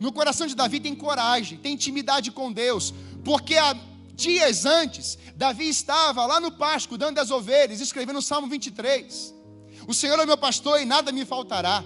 [0.00, 2.92] No coração de Davi tem coragem, tem intimidade com Deus,
[3.24, 3.74] porque a
[4.14, 9.34] Dias antes, Davi estava lá no pasto, cuidando das ovelhas, escrevendo o Salmo 23.
[9.86, 11.82] O Senhor é meu pastor e nada me faltará.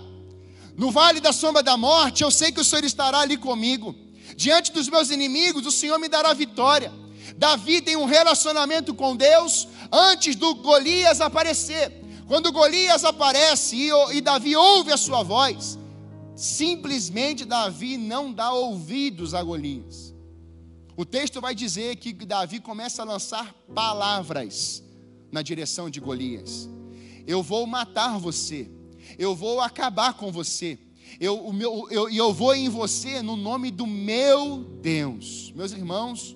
[0.76, 3.94] No vale da sombra da morte, eu sei que o Senhor estará ali comigo.
[4.36, 6.92] Diante dos meus inimigos, o Senhor me dará vitória.
[7.36, 12.04] Davi tem um relacionamento com Deus antes do Golias aparecer.
[12.26, 15.78] Quando Golias aparece e, e Davi ouve a sua voz,
[16.34, 20.05] simplesmente Davi não dá ouvidos a Golias.
[20.96, 24.82] O texto vai dizer que Davi começa a lançar palavras
[25.30, 26.70] na direção de Golias.
[27.26, 28.70] Eu vou matar você,
[29.18, 30.78] eu vou acabar com você,
[31.20, 31.52] eu,
[31.90, 35.52] eu, eu vou em você no nome do meu Deus.
[35.54, 36.34] Meus irmãos,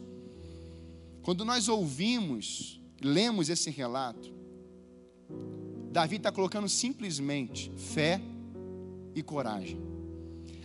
[1.22, 4.30] quando nós ouvimos, lemos esse relato,
[5.90, 8.20] Davi está colocando simplesmente fé
[9.14, 9.80] e coragem.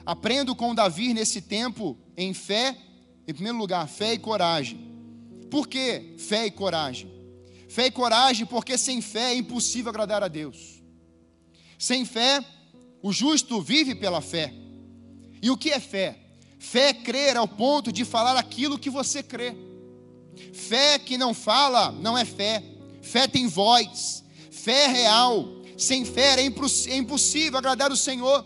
[0.05, 2.77] Aprendo com Davi nesse tempo em fé
[3.27, 4.79] em primeiro lugar, fé e coragem.
[5.49, 7.11] Por que fé e coragem?
[7.67, 10.81] Fé e coragem porque sem fé é impossível agradar a Deus.
[11.77, 12.43] Sem fé,
[13.01, 14.53] o justo vive pela fé.
[15.41, 16.19] E o que é fé?
[16.59, 19.55] Fé é crer ao ponto de falar aquilo que você crê.
[20.53, 22.63] Fé que não fala não é fé.
[23.01, 24.23] Fé tem voz.
[24.51, 25.47] Fé é real.
[25.77, 28.45] Sem fé é, é impossível agradar o Senhor.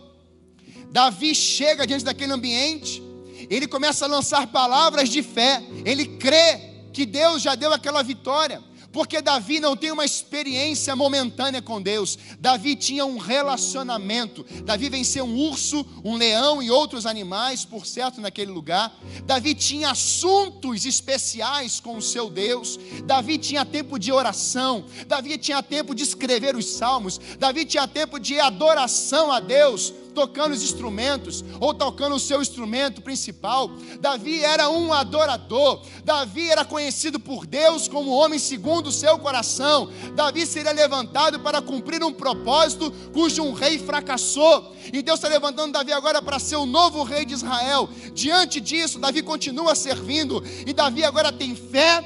[0.90, 3.09] Davi chega diante daquele ambiente
[3.50, 8.62] ele começa a lançar palavras de fé, ele crê que Deus já deu aquela vitória.
[8.92, 12.18] Porque Davi não tem uma experiência momentânea com Deus.
[12.40, 14.44] Davi tinha um relacionamento.
[14.64, 18.92] Davi venceu um urso, um leão e outros animais, por certo, naquele lugar.
[19.24, 22.80] Davi tinha assuntos especiais com o seu Deus.
[23.04, 24.84] Davi tinha tempo de oração.
[25.06, 27.20] Davi tinha tempo de escrever os salmos.
[27.38, 33.00] Davi tinha tempo de adoração a Deus tocando os instrumentos ou tocando o seu instrumento
[33.00, 33.70] principal.
[34.00, 35.82] Davi era um adorador.
[36.04, 39.90] Davi era conhecido por Deus como homem segundo o seu coração.
[40.14, 44.74] Davi seria levantado para cumprir um propósito cujo um rei fracassou.
[44.92, 47.88] E Deus está levantando Davi agora para ser o novo rei de Israel.
[48.14, 50.42] Diante disso, Davi continua servindo.
[50.66, 52.04] E Davi agora tem fé,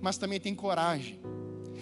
[0.00, 1.20] mas também tem coragem.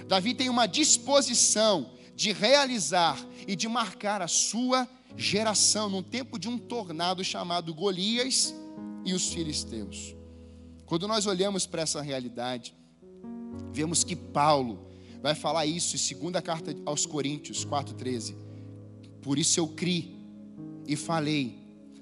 [0.07, 6.49] Davi tem uma disposição de realizar e de marcar a sua geração num tempo de
[6.49, 8.55] um tornado chamado Golias
[9.05, 10.15] e os filisteus.
[10.85, 12.75] Quando nós olhamos para essa realidade,
[13.73, 14.87] vemos que Paulo
[15.23, 18.37] vai falar isso em segunda carta aos Coríntios 4:13.
[19.23, 20.15] Por isso eu criei
[20.87, 21.59] e falei,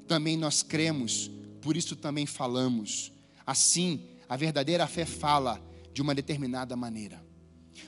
[0.07, 1.31] também nós cremos,
[1.63, 3.13] por isso também falamos.
[3.47, 5.61] Assim, a verdadeira fé fala
[5.93, 7.25] de uma determinada maneira.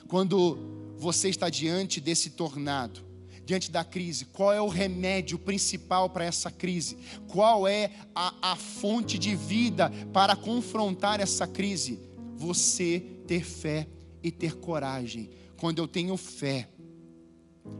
[0.07, 0.57] Quando
[0.97, 3.06] você está diante desse tornado,
[3.47, 6.97] diante da crise, qual é o remédio principal para essa crise?
[7.29, 11.97] Qual é a, a fonte de vida para confrontar essa crise?
[12.35, 13.87] Você ter fé
[14.21, 15.29] e ter coragem.
[15.55, 16.67] Quando eu tenho fé,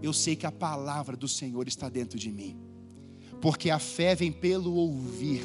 [0.01, 2.57] eu sei que a palavra do Senhor está dentro de mim.
[3.41, 5.43] Porque a fé vem pelo ouvir,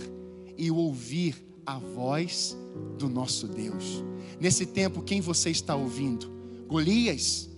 [0.56, 1.34] e o ouvir
[1.66, 2.56] a voz
[2.96, 4.04] do nosso Deus.
[4.38, 6.30] Nesse tempo, quem você está ouvindo?
[6.68, 7.50] Golias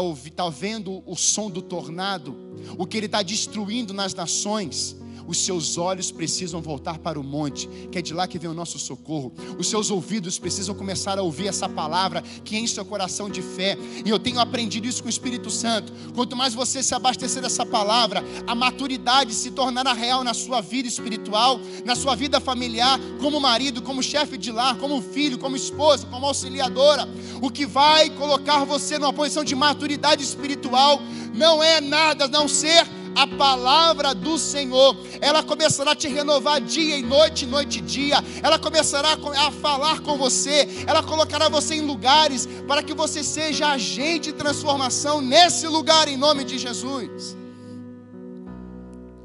[0.00, 2.36] está tá vendo o som do tornado,
[2.78, 7.68] o que ele está destruindo nas nações os seus olhos precisam voltar para o monte,
[7.90, 9.32] que é de lá que vem o nosso socorro.
[9.58, 13.76] Os seus ouvidos precisam começar a ouvir essa palavra que enche seu coração de fé.
[14.04, 15.92] E eu tenho aprendido isso com o Espírito Santo.
[16.14, 20.88] Quanto mais você se abastecer dessa palavra, a maturidade se tornará real na sua vida
[20.88, 26.06] espiritual, na sua vida familiar, como marido, como chefe de lar, como filho, como esposa,
[26.06, 27.08] como auxiliadora.
[27.40, 31.00] O que vai colocar você numa posição de maturidade espiritual
[31.34, 36.60] não é nada a não ser a palavra do Senhor, ela começará a te renovar
[36.60, 41.76] dia e noite, noite e dia, ela começará a falar com você, ela colocará você
[41.76, 47.36] em lugares para que você seja agente de transformação nesse lugar, em nome de Jesus.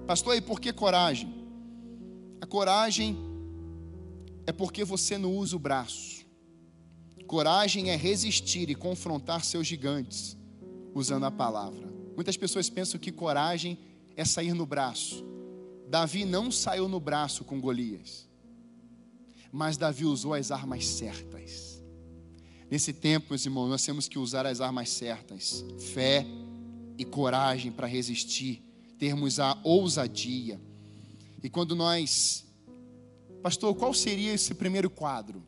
[0.06, 1.34] Pastor, e por que coragem?
[2.42, 3.18] A coragem
[4.46, 6.26] é porque você não usa o braço.
[7.28, 10.36] Coragem é resistir e confrontar seus gigantes
[10.96, 11.99] usando a palavra.
[12.20, 13.78] Muitas pessoas pensam que coragem
[14.14, 15.24] é sair no braço.
[15.88, 18.28] Davi não saiu no braço com Golias,
[19.54, 21.82] mas Davi usou as armas certas.
[22.70, 26.26] Nesse tempo, meus irmãos, nós temos que usar as armas certas: fé
[26.98, 28.66] e coragem para resistir,
[28.98, 30.60] termos a ousadia.
[31.42, 32.46] E quando nós,
[33.42, 35.42] pastor, qual seria esse primeiro quadro?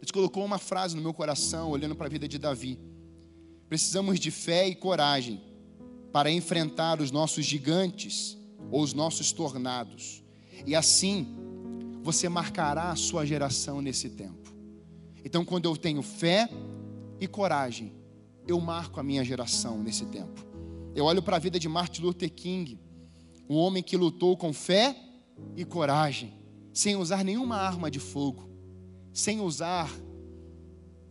[0.00, 2.78] Deus colocou uma frase no meu coração, olhando para a vida de Davi.
[3.68, 5.55] Precisamos de fé e coragem
[6.12, 8.36] para enfrentar os nossos gigantes
[8.70, 10.22] ou os nossos tornados.
[10.66, 11.26] E assim,
[12.02, 14.54] você marcará a sua geração nesse tempo.
[15.24, 16.48] Então, quando eu tenho fé
[17.20, 17.92] e coragem,
[18.46, 20.46] eu marco a minha geração nesse tempo.
[20.94, 22.78] Eu olho para a vida de Martin Luther King,
[23.48, 24.96] um homem que lutou com fé
[25.56, 26.32] e coragem,
[26.72, 28.48] sem usar nenhuma arma de fogo,
[29.12, 29.90] sem usar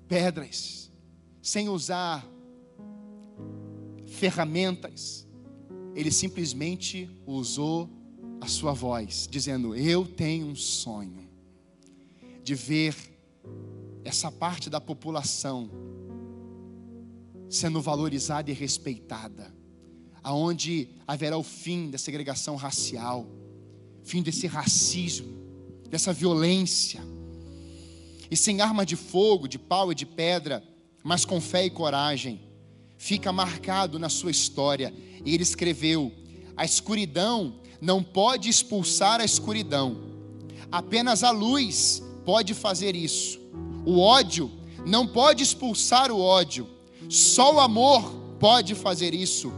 [0.08, 0.92] pedras,
[1.42, 2.26] sem usar
[4.16, 5.28] ferramentas,
[5.94, 7.90] ele simplesmente usou
[8.42, 11.28] a sua voz, dizendo: Eu tenho um sonho
[12.44, 12.96] de ver
[14.04, 15.70] essa parte da população
[17.50, 19.54] sendo valorizada e respeitada,
[20.24, 23.28] aonde haverá o fim da segregação racial,
[24.04, 25.34] fim desse racismo,
[25.90, 27.02] dessa violência.
[28.30, 30.64] E sem arma de fogo, de pau e de pedra,
[31.04, 32.45] mas com fé e coragem,
[32.98, 34.94] fica marcado na sua história.
[35.26, 36.12] E ele escreveu:
[36.56, 39.98] A escuridão não pode expulsar a escuridão,
[40.72, 43.40] apenas a luz pode fazer isso.
[43.86, 44.52] O ódio
[44.86, 46.68] não pode expulsar o ódio,
[47.10, 48.02] só o amor
[48.40, 49.52] pode fazer isso.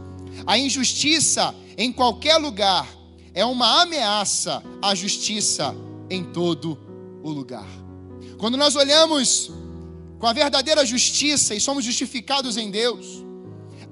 [0.46, 2.88] A injustiça em qualquer lugar
[3.34, 5.74] é uma ameaça à justiça
[6.10, 6.78] em todo
[7.22, 7.68] o lugar.
[8.38, 9.50] Quando nós olhamos
[10.18, 13.24] com a verdadeira justiça e somos justificados em Deus,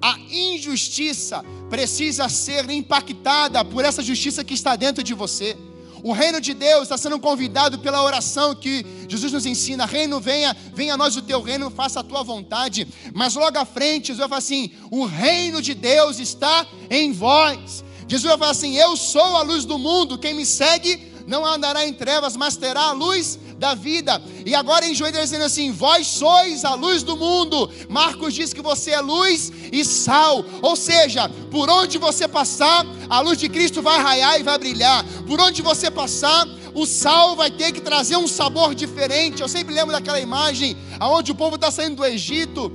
[0.01, 5.57] a injustiça precisa ser impactada por essa justiça que está dentro de você.
[6.03, 10.57] O reino de Deus está sendo convidado pela oração que Jesus nos ensina: Reino, venha,
[10.75, 12.87] venha a nós o teu reino, faça a tua vontade.
[13.15, 17.85] Mas logo à frente, Jesus vai falar assim: O reino de Deus está em vós.
[18.07, 21.85] Jesus vai falar assim: Eu sou a luz do mundo, quem me segue não andará
[21.85, 24.23] em trevas, mas terá a luz da vida.
[24.45, 27.71] E agora em João está dizendo assim: Vós sois a luz do mundo.
[27.89, 30.45] Marcos diz que você é luz e sal.
[30.63, 35.05] Ou seja, por onde você passar, a luz de Cristo vai raiar e vai brilhar.
[35.27, 39.41] Por onde você passar, o sal vai ter que trazer um sabor diferente.
[39.41, 42.73] Eu sempre lembro daquela imagem aonde o povo está saindo do Egito.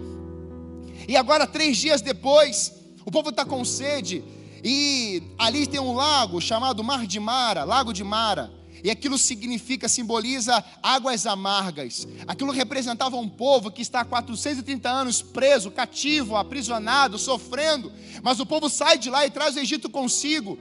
[1.08, 2.74] E agora, três dias depois,
[3.06, 4.24] o povo está com sede.
[4.64, 8.61] E ali tem um lago chamado Mar de Mara, Lago de Mara.
[8.84, 12.08] E aquilo significa, simboliza águas amargas.
[12.28, 17.92] Aquilo representava um povo que está há 430 anos preso, cativo, aprisionado, sofrendo.
[18.24, 20.58] Mas o povo sai de lá e traz o Egito consigo.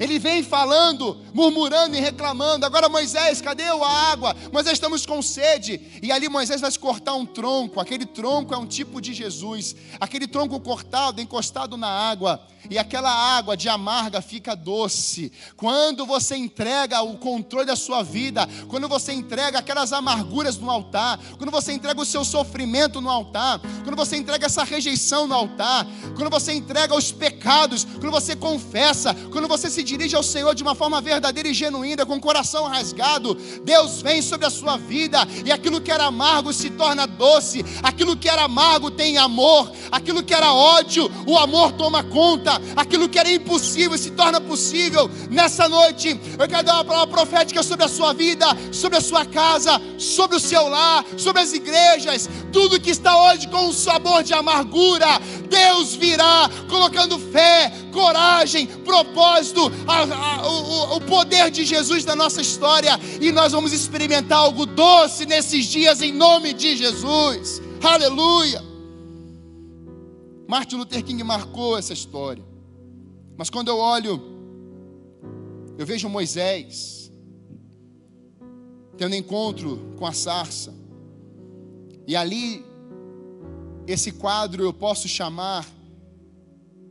[0.00, 2.64] Ele vem falando, murmurando e reclamando.
[2.64, 4.34] Agora, Moisés, cadê a água?
[4.52, 5.80] Moisés, estamos com sede.
[6.02, 7.80] E ali Moisés vai cortar um tronco.
[7.80, 9.76] Aquele tronco é um tipo de Jesus.
[10.00, 12.40] Aquele tronco cortado, encostado na água
[12.70, 15.32] e aquela água de amarga fica doce.
[15.56, 21.18] Quando você entrega o controle da sua vida, quando você entrega aquelas amarguras no altar,
[21.36, 25.86] quando você entrega o seu sofrimento no altar, quando você entrega essa rejeição no altar,
[26.16, 30.62] quando você entrega os pecados, quando você confessa, quando você se dirige ao Senhor de
[30.62, 33.34] uma forma verdadeira e genuína, com o coração rasgado,
[33.64, 38.16] Deus vem sobre a sua vida e aquilo que era amargo se torna doce, aquilo
[38.16, 43.18] que era amargo tem amor, aquilo que era ódio, o amor toma conta aquilo que
[43.18, 45.10] era impossível se torna possível.
[45.30, 49.24] Nessa noite, eu quero dar uma palavra profética sobre a sua vida, sobre a sua
[49.24, 54.22] casa, sobre o seu lar, sobre as igrejas, tudo que está hoje com um sabor
[54.22, 55.06] de amargura.
[55.48, 62.40] Deus virá colocando fé, coragem, propósito, a, a, o, o poder de Jesus na nossa
[62.40, 67.62] história, e nós vamos experimentar algo doce nesses dias em nome de Jesus.
[67.82, 68.73] Aleluia.
[70.54, 72.44] Martin Luther King marcou essa história.
[73.36, 74.22] Mas quando eu olho,
[75.76, 77.10] eu vejo Moisés
[78.96, 80.72] tendo encontro com a sarça.
[82.06, 82.64] E ali,
[83.84, 85.66] esse quadro eu posso chamar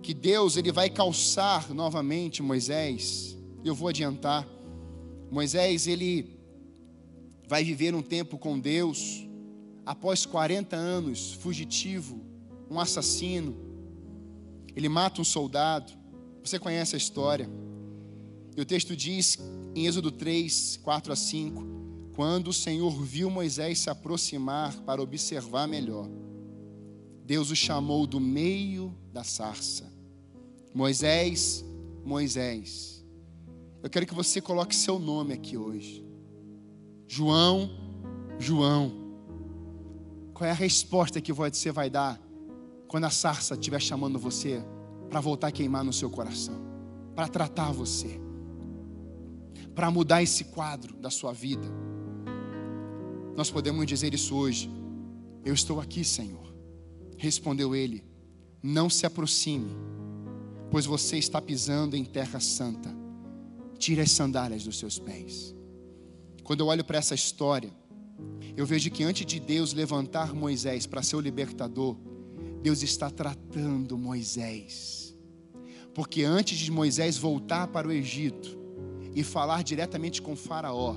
[0.01, 3.37] que Deus ele vai calçar novamente Moisés.
[3.63, 4.45] Eu vou adiantar.
[5.31, 6.37] Moisés ele
[7.47, 9.25] vai viver um tempo com Deus
[9.85, 12.32] após 40 anos, fugitivo,
[12.69, 13.55] um assassino.
[14.75, 15.93] Ele mata um soldado.
[16.43, 17.49] Você conhece a história.
[18.55, 19.39] E o texto diz
[19.75, 21.65] em Êxodo 3, 4 a 5:
[22.15, 26.09] Quando o Senhor viu Moisés se aproximar para observar melhor,
[27.25, 29.91] Deus o chamou do meio da sarça.
[30.73, 31.63] Moisés,
[32.03, 33.03] Moisés.
[33.81, 36.05] Eu quero que você coloque seu nome aqui hoje.
[37.07, 37.69] João,
[38.39, 38.93] João.
[40.33, 42.19] Qual é a resposta que você vai dar
[42.93, 44.63] quando a sarça estiver chamando você
[45.09, 46.53] para voltar a queimar no seu coração,
[47.15, 48.21] para tratar você,
[49.73, 51.67] para mudar esse quadro da sua vida.
[53.35, 54.69] Nós podemos dizer isso hoje.
[55.43, 56.53] Eu estou aqui, Senhor.
[57.17, 58.05] Respondeu ele:
[58.61, 59.75] Não se aproxime,
[60.69, 62.95] pois você está pisando em terra santa.
[63.79, 65.55] Tire as sandálias dos seus pés.
[66.43, 67.73] Quando eu olho para essa história,
[68.55, 71.97] eu vejo que antes de Deus levantar Moisés para ser o libertador,
[72.63, 75.13] Deus está tratando Moisés.
[75.93, 78.57] Porque antes de Moisés voltar para o Egito
[79.13, 80.95] e falar diretamente com Faraó,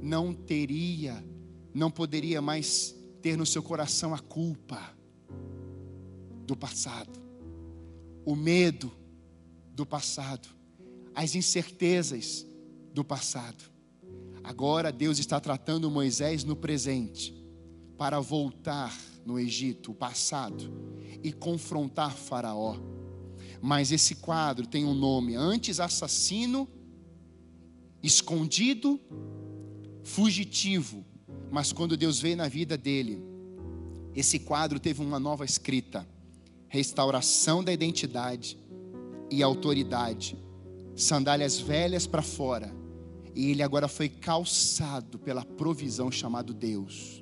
[0.00, 1.22] não teria,
[1.74, 4.96] não poderia mais ter no seu coração a culpa
[6.46, 7.20] do passado,
[8.24, 8.90] o medo
[9.74, 10.48] do passado,
[11.14, 12.46] as incertezas
[12.94, 13.62] do passado.
[14.42, 17.32] Agora Deus está tratando Moisés no presente
[17.98, 20.72] para voltar no Egito, o passado,
[21.22, 22.76] e confrontar Faraó.
[23.60, 26.68] Mas esse quadro tem um nome: antes assassino,
[28.02, 29.00] escondido,
[30.02, 31.04] fugitivo.
[31.50, 33.22] Mas quando Deus veio na vida dele,
[34.14, 36.06] esse quadro teve uma nova escrita:
[36.68, 38.58] restauração da identidade
[39.30, 40.36] e autoridade,
[40.96, 42.74] sandálias velhas para fora,
[43.34, 47.21] e ele agora foi calçado pela provisão chamado Deus.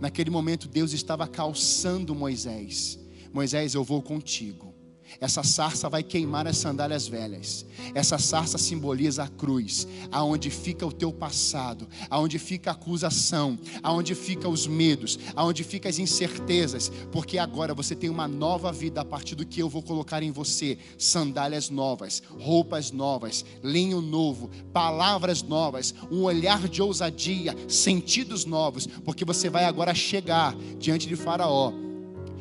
[0.00, 2.98] Naquele momento, Deus estava calçando Moisés.
[3.32, 4.75] Moisés, eu vou contigo.
[5.20, 7.64] Essa sarça vai queimar as sandálias velhas.
[7.94, 14.14] Essa sarça simboliza a cruz, aonde fica o teu passado, aonde fica a acusação, aonde
[14.14, 19.04] fica os medos, aonde fica as incertezas, porque agora você tem uma nova vida a
[19.04, 25.42] partir do que eu vou colocar em você: sandálias novas, roupas novas, linho novo, palavras
[25.42, 31.72] novas, um olhar de ousadia, sentidos novos, porque você vai agora chegar diante de Faraó.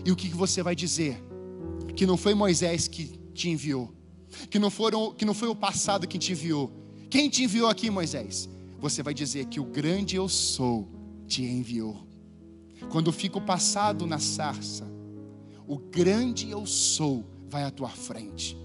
[0.05, 1.19] E o que você vai dizer?
[1.95, 3.93] Que não foi Moisés que te enviou,
[4.49, 6.71] que não, foram, que não foi o passado que te enviou.
[7.09, 8.49] Quem te enviou aqui, Moisés?
[8.79, 10.87] você vai dizer que o grande eu sou
[11.27, 12.05] te enviou.
[12.89, 14.87] Quando fica o passado na sarça,
[15.67, 18.55] o grande eu sou vai à tua frente.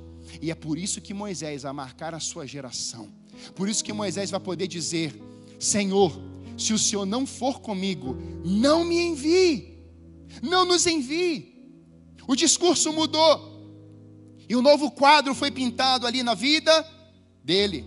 [0.42, 3.08] E é por isso que Moisés vai marcar a sua geração.
[3.54, 5.18] Por isso que Moisés vai poder dizer:
[5.58, 6.12] Senhor,
[6.56, 9.78] se o Senhor não for comigo, não me envie,
[10.42, 11.49] não nos envie.
[12.26, 13.50] O discurso mudou,
[14.48, 16.72] e um novo quadro foi pintado ali na vida
[17.42, 17.84] dele.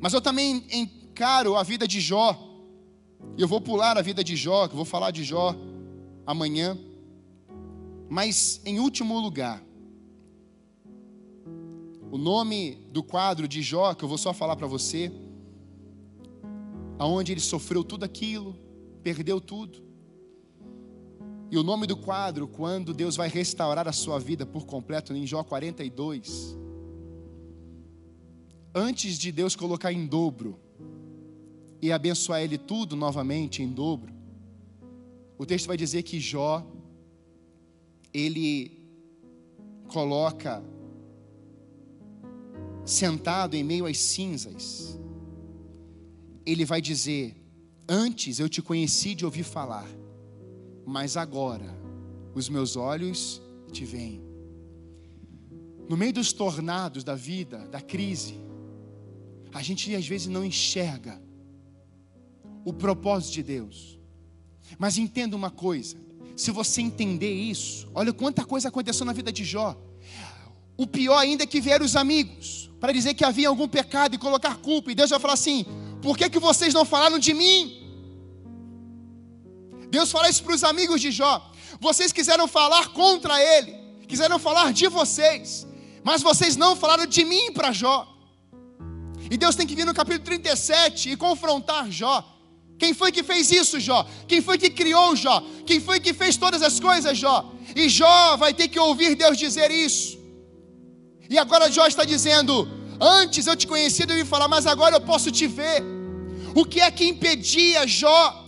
[0.00, 2.38] Mas eu também encaro a vida de Jó,
[3.36, 5.54] e eu vou pular a vida de Jó, que eu vou falar de Jó
[6.26, 6.78] amanhã.
[8.08, 9.62] Mas em último lugar,
[12.10, 15.12] o nome do quadro de Jó, que eu vou só falar para você,
[16.98, 18.56] aonde ele sofreu tudo aquilo,
[19.02, 19.85] perdeu tudo.
[21.50, 25.26] E o nome do quadro, quando Deus vai restaurar a sua vida por completo, em
[25.26, 26.56] Jó 42.
[28.74, 30.58] Antes de Deus colocar em dobro
[31.80, 34.12] e abençoar ele tudo novamente em dobro,
[35.38, 36.66] o texto vai dizer que Jó,
[38.12, 38.84] ele
[39.86, 40.64] coloca
[42.84, 44.98] sentado em meio às cinzas,
[46.44, 47.36] ele vai dizer:
[47.88, 49.88] Antes eu te conheci de ouvir falar,
[50.86, 51.76] mas agora
[52.32, 54.22] os meus olhos te veem.
[55.88, 58.40] No meio dos tornados da vida, da crise,
[59.52, 61.20] a gente às vezes não enxerga
[62.64, 63.98] o propósito de Deus.
[64.78, 65.96] Mas entenda uma coisa:
[66.36, 69.76] se você entender isso, olha quanta coisa aconteceu na vida de Jó.
[70.76, 74.18] O pior ainda é que vieram os amigos para dizer que havia algum pecado e
[74.18, 75.64] colocar culpa, e Deus vai falar assim:
[76.02, 77.85] por que, que vocês não falaram de mim?
[79.90, 81.50] Deus fala isso para os amigos de Jó.
[81.80, 83.74] Vocês quiseram falar contra ele,
[84.08, 85.66] quiseram falar de vocês,
[86.02, 88.06] mas vocês não falaram de mim para Jó.
[89.30, 92.24] E Deus tem que vir no capítulo 37 e confrontar Jó.
[92.78, 94.06] Quem foi que fez isso, Jó?
[94.28, 95.42] Quem foi que criou Jó?
[95.64, 97.52] Quem foi que fez todas as coisas, Jó?
[97.74, 100.18] E Jó vai ter que ouvir Deus dizer isso.
[101.28, 102.68] E agora Jó está dizendo:
[103.00, 105.82] Antes eu te conhecia, eu ia falar, mas agora eu posso te ver.
[106.54, 108.45] O que é que impedia Jó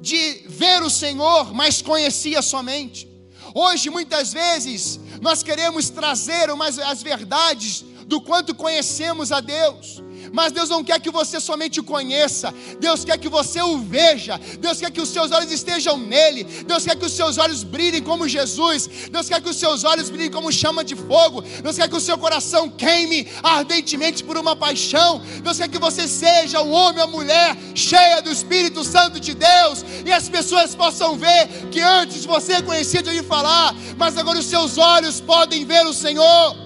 [0.00, 3.08] de ver o Senhor, mas conhecia somente?
[3.54, 10.02] Hoje, muitas vezes, nós queremos trazer umas, as verdades do quanto conhecemos a Deus.
[10.32, 14.38] Mas Deus não quer que você somente o conheça, Deus quer que você o veja,
[14.60, 18.02] Deus quer que os seus olhos estejam nele, Deus quer que os seus olhos brilhem
[18.02, 21.88] como Jesus, Deus quer que os seus olhos brilhem como chama de fogo, Deus quer
[21.88, 26.70] que o seu coração queime ardentemente por uma paixão, Deus quer que você seja o
[26.70, 31.48] homem ou a mulher cheia do Espírito Santo de Deus, e as pessoas possam ver
[31.70, 35.92] que antes você conhecia de ouvir falar, mas agora os seus olhos podem ver o
[35.92, 36.56] Senhor.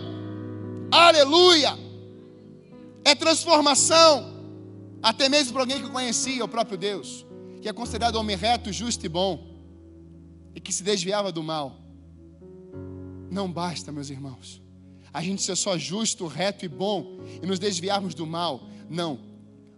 [0.90, 1.91] Aleluia!
[3.04, 4.32] É transformação,
[5.02, 7.26] até mesmo para alguém que conhecia o próprio Deus,
[7.60, 9.52] que é considerado homem reto, justo e bom,
[10.54, 11.78] e que se desviava do mal.
[13.30, 14.62] Não basta, meus irmãos,
[15.12, 18.68] a gente ser só justo, reto e bom e nos desviarmos do mal.
[18.88, 19.18] Não,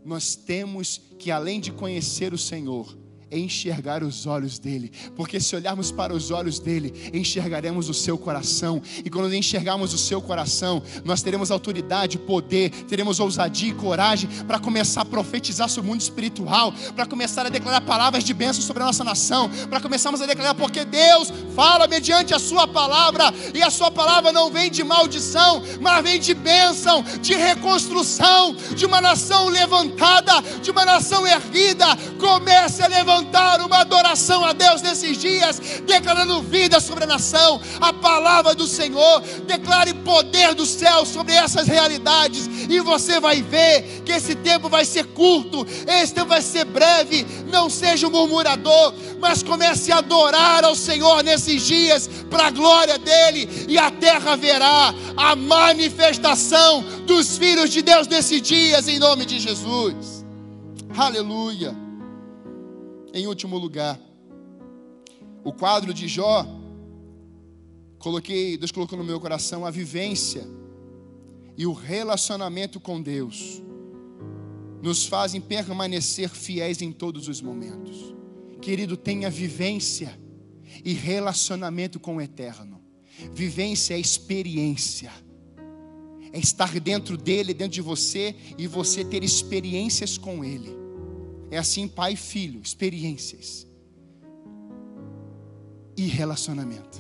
[0.05, 2.97] nós temos que, além de conhecer o Senhor,
[3.39, 8.81] enxergar os olhos dele, porque se olharmos para os olhos dele, enxergaremos o seu coração,
[9.05, 14.59] e quando enxergarmos o seu coração, nós teremos autoridade, poder, teremos ousadia e coragem para
[14.59, 18.83] começar a profetizar sobre o mundo espiritual, para começar a declarar palavras de bênção sobre
[18.83, 23.63] a nossa nação, para começarmos a declarar, porque Deus fala mediante a sua palavra, e
[23.63, 29.01] a sua palavra não vem de maldição, mas vem de bênção, de reconstrução, de uma
[29.01, 30.33] nação levantada,
[30.63, 31.87] de uma nação erguida.
[32.19, 37.61] Comece a levantar levantar uma adoração a Deus nesses dias, declarando vida sobre a nação,
[37.81, 44.03] a palavra do Senhor, declare poder do céu sobre essas realidades, e você vai ver
[44.05, 47.27] que esse tempo vai ser curto, esse tempo vai ser breve.
[47.51, 52.99] Não seja um murmurador, mas comece a adorar ao Senhor nesses dias, para a glória
[52.99, 59.25] dEle, e a terra verá a manifestação dos filhos de Deus nesses dias, em nome
[59.25, 60.25] de Jesus.
[60.97, 61.84] Aleluia.
[63.15, 64.01] Em último lugar,
[65.45, 66.45] o quadro de Jó,
[67.97, 70.45] coloquei, Deus colocou no meu coração a vivência
[71.57, 73.63] e o relacionamento com Deus
[74.83, 78.13] nos fazem permanecer fiéis em todos os momentos.
[78.61, 80.19] Querido, tenha vivência
[80.85, 82.83] e relacionamento com o eterno.
[83.33, 85.13] Vivência é experiência.
[86.33, 90.84] É estar dentro dele, dentro de você e você ter experiências com ele.
[91.55, 93.65] É assim, pai e filho, experiências
[95.97, 96.99] e relacionamento.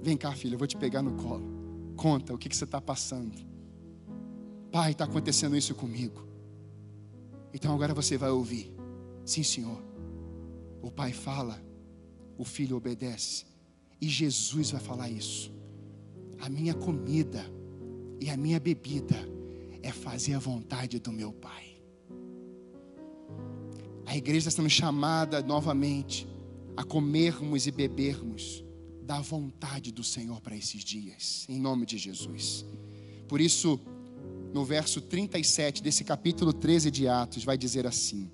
[0.00, 1.44] Vem cá, filho, eu vou te pegar no colo.
[1.94, 3.36] Conta o que, que você está passando.
[4.72, 6.26] Pai, está acontecendo isso comigo.
[7.52, 8.72] Então agora você vai ouvir.
[9.26, 9.84] Sim, Senhor.
[10.80, 11.62] O Pai fala,
[12.38, 13.44] o Filho obedece.
[14.00, 15.52] E Jesus vai falar isso.
[16.40, 17.44] A minha comida
[18.18, 19.16] e a minha bebida
[19.82, 21.69] é fazer a vontade do meu Pai.
[24.10, 26.26] A igreja está sendo chamada novamente
[26.76, 28.64] a comermos e bebermos
[29.04, 32.64] da vontade do Senhor para esses dias, em nome de Jesus.
[33.28, 33.78] Por isso,
[34.52, 38.28] no verso 37 desse capítulo 13 de Atos, vai dizer assim: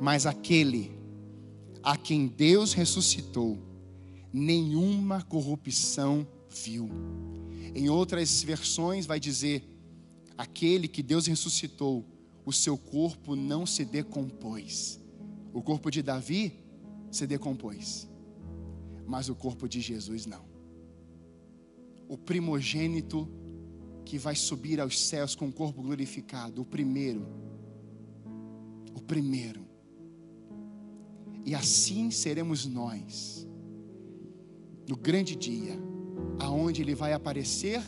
[0.00, 0.96] Mas aquele
[1.82, 3.58] a quem Deus ressuscitou,
[4.32, 6.88] nenhuma corrupção viu.
[7.74, 9.68] Em outras versões, vai dizer:
[10.38, 12.06] aquele que Deus ressuscitou,
[12.44, 15.00] o seu corpo não se decompôs.
[15.52, 16.64] O corpo de Davi
[17.10, 18.08] se decompôs,
[19.06, 20.44] mas o corpo de Jesus não.
[22.08, 23.28] O primogênito
[24.04, 27.26] que vai subir aos céus com o corpo glorificado, o primeiro.
[28.94, 29.62] O primeiro.
[31.44, 33.46] E assim seremos nós,
[34.88, 35.76] no grande dia,
[36.38, 37.82] aonde ele vai aparecer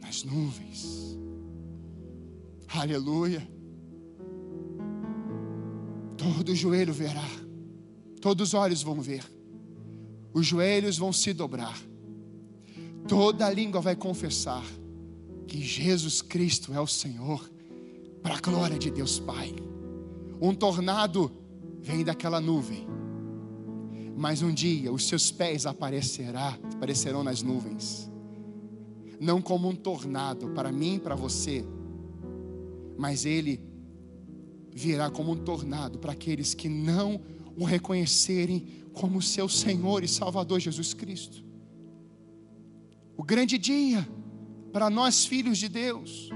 [0.00, 1.18] nas nuvens.
[2.76, 3.46] Aleluia.
[6.16, 7.28] Todo joelho verá,
[8.20, 9.24] todos os olhos vão ver,
[10.32, 11.78] os joelhos vão se dobrar.
[13.06, 14.64] Toda língua vai confessar
[15.46, 17.48] que Jesus Cristo é o Senhor,
[18.22, 19.54] para a glória de Deus Pai.
[20.40, 21.30] Um tornado
[21.80, 22.88] vem daquela nuvem,
[24.16, 28.10] mas um dia os seus pés aparecerá, aparecerão nas nuvens,
[29.20, 31.64] não como um tornado para mim e para você,
[32.96, 33.60] mas ele
[34.72, 37.20] virá como um tornado para aqueles que não
[37.56, 41.44] o reconhecerem como seu Senhor e Salvador Jesus Cristo.
[43.16, 44.06] O grande dia
[44.72, 46.30] para nós, filhos de Deus,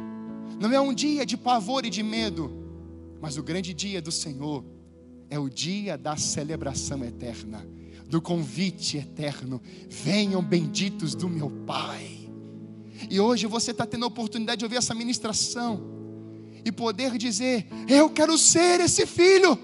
[0.61, 2.51] não é um dia de pavor e de medo,
[3.21, 4.65] mas o grande dia do Senhor
[5.29, 7.67] é o dia da celebração eterna,
[8.09, 9.61] do convite eterno.
[9.89, 12.31] Venham benditos do meu Pai.
[13.11, 15.98] E hoje você está tendo a oportunidade de ouvir essa ministração
[16.69, 19.59] e poder dizer: Eu quero ser esse filho.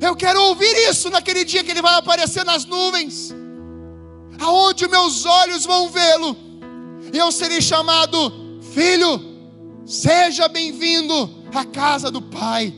[0.00, 3.34] Eu quero ouvir isso naquele dia que ele vai aparecer nas nuvens
[4.38, 6.36] aonde meus olhos vão vê-lo,
[7.12, 9.26] eu serei chamado filho.
[9.84, 12.74] Seja bem-vindo à casa do Pai,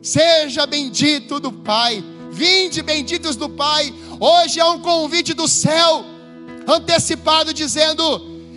[0.00, 3.92] seja bendito do Pai, vinde benditos do Pai.
[4.20, 6.04] Hoje é um convite do céu,
[6.66, 8.02] antecipado, dizendo: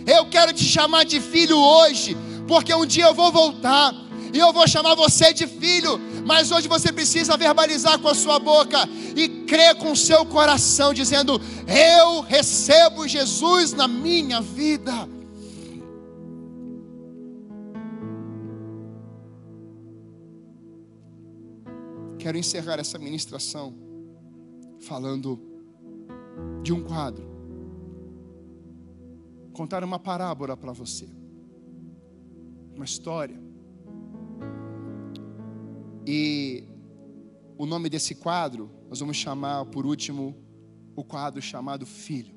[0.06, 3.92] Eu quero te chamar de filho hoje, porque um dia eu vou voltar
[4.32, 8.38] e eu vou chamar você de filho, mas hoje você precisa verbalizar com a sua
[8.38, 8.78] boca
[9.14, 14.92] e crer com o seu coração, dizendo: Eu recebo Jesus na minha vida.
[22.18, 23.72] Quero encerrar essa ministração
[24.80, 25.40] falando
[26.62, 27.24] de um quadro,
[29.52, 31.08] contar uma parábola para você,
[32.74, 33.45] uma história
[36.06, 36.62] e
[37.58, 40.36] o nome desse quadro, nós vamos chamar por último
[40.94, 42.36] o quadro chamado Filho.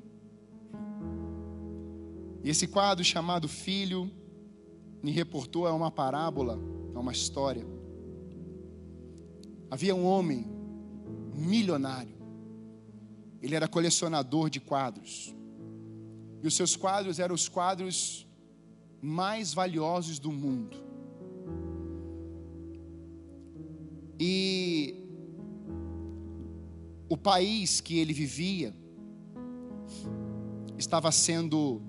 [2.42, 4.10] E esse quadro chamado Filho
[5.00, 6.58] me reportou é uma parábola,
[6.94, 7.64] é uma história.
[9.70, 10.46] Havia um homem
[11.32, 12.18] milionário.
[13.40, 15.32] Ele era colecionador de quadros.
[16.42, 18.26] E os seus quadros eram os quadros
[19.00, 20.89] mais valiosos do mundo.
[24.22, 24.94] E
[27.08, 28.74] o país que ele vivia
[30.76, 31.80] estava sendo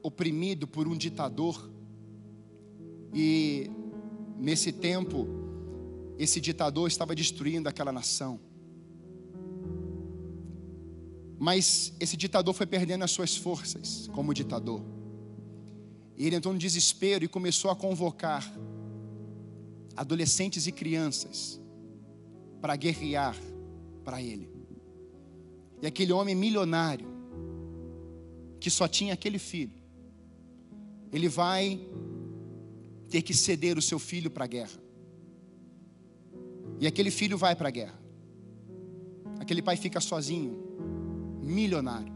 [0.00, 1.68] oprimido por um ditador.
[3.12, 3.68] E
[4.38, 5.26] nesse tempo,
[6.16, 8.38] esse ditador estava destruindo aquela nação.
[11.36, 14.82] Mas esse ditador foi perdendo as suas forças como ditador.
[16.16, 18.54] E ele entrou no desespero e começou a convocar
[20.00, 21.60] adolescentes e crianças
[22.58, 23.36] para guerrear
[24.02, 24.50] para ele.
[25.82, 27.06] E aquele homem milionário,
[28.58, 29.78] que só tinha aquele filho,
[31.12, 31.78] ele vai
[33.10, 34.80] ter que ceder o seu filho para a guerra.
[36.80, 38.00] E aquele filho vai para a guerra.
[39.38, 40.56] Aquele pai fica sozinho,
[41.42, 42.14] milionário,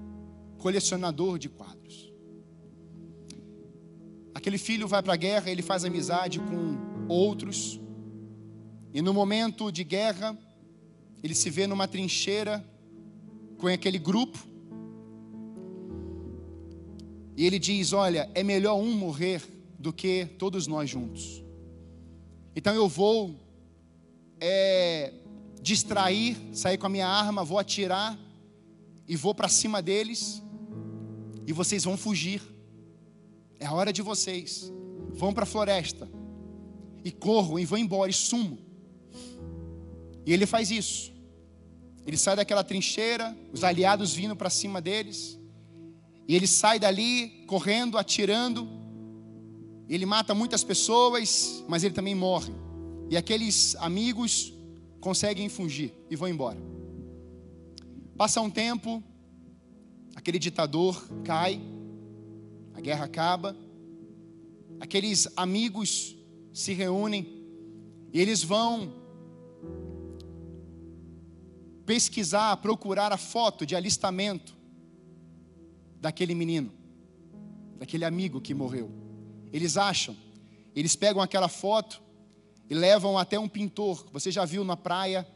[0.56, 2.10] colecionador de quadros.
[4.34, 7.80] Aquele filho vai para a guerra, ele faz amizade com outros.
[8.92, 10.38] E no momento de guerra,
[11.22, 12.64] ele se vê numa trincheira
[13.58, 14.38] com aquele grupo.
[17.36, 19.42] E ele diz: Olha, é melhor um morrer
[19.78, 21.42] do que todos nós juntos.
[22.54, 23.34] Então eu vou
[24.40, 25.12] é,
[25.60, 28.18] distrair, sair com a minha arma, vou atirar
[29.08, 30.42] e vou para cima deles
[31.46, 32.40] e vocês vão fugir.
[33.58, 34.72] É a hora de vocês.
[35.14, 36.08] Vão para a floresta
[37.04, 38.58] e corram e vão embora e sumo.
[40.26, 41.12] E ele faz isso.
[42.06, 45.38] Ele sai daquela trincheira, os aliados vindo para cima deles.
[46.26, 48.66] E ele sai dali correndo, atirando.
[49.88, 52.52] Ele mata muitas pessoas, mas ele também morre.
[53.10, 54.54] E aqueles amigos
[55.00, 56.58] conseguem fugir e vão embora.
[58.16, 59.02] Passa um tempo,
[60.14, 61.60] aquele ditador cai,
[62.72, 63.56] a guerra acaba,
[64.80, 66.16] aqueles amigos
[66.54, 67.26] se reúnem
[68.12, 68.94] e eles vão
[71.84, 74.56] pesquisar, procurar a foto de alistamento
[76.00, 76.72] daquele menino,
[77.76, 78.88] daquele amigo que morreu.
[79.52, 80.16] Eles acham,
[80.76, 82.00] eles pegam aquela foto
[82.70, 84.06] e levam até um pintor.
[84.12, 85.26] Você já viu na praia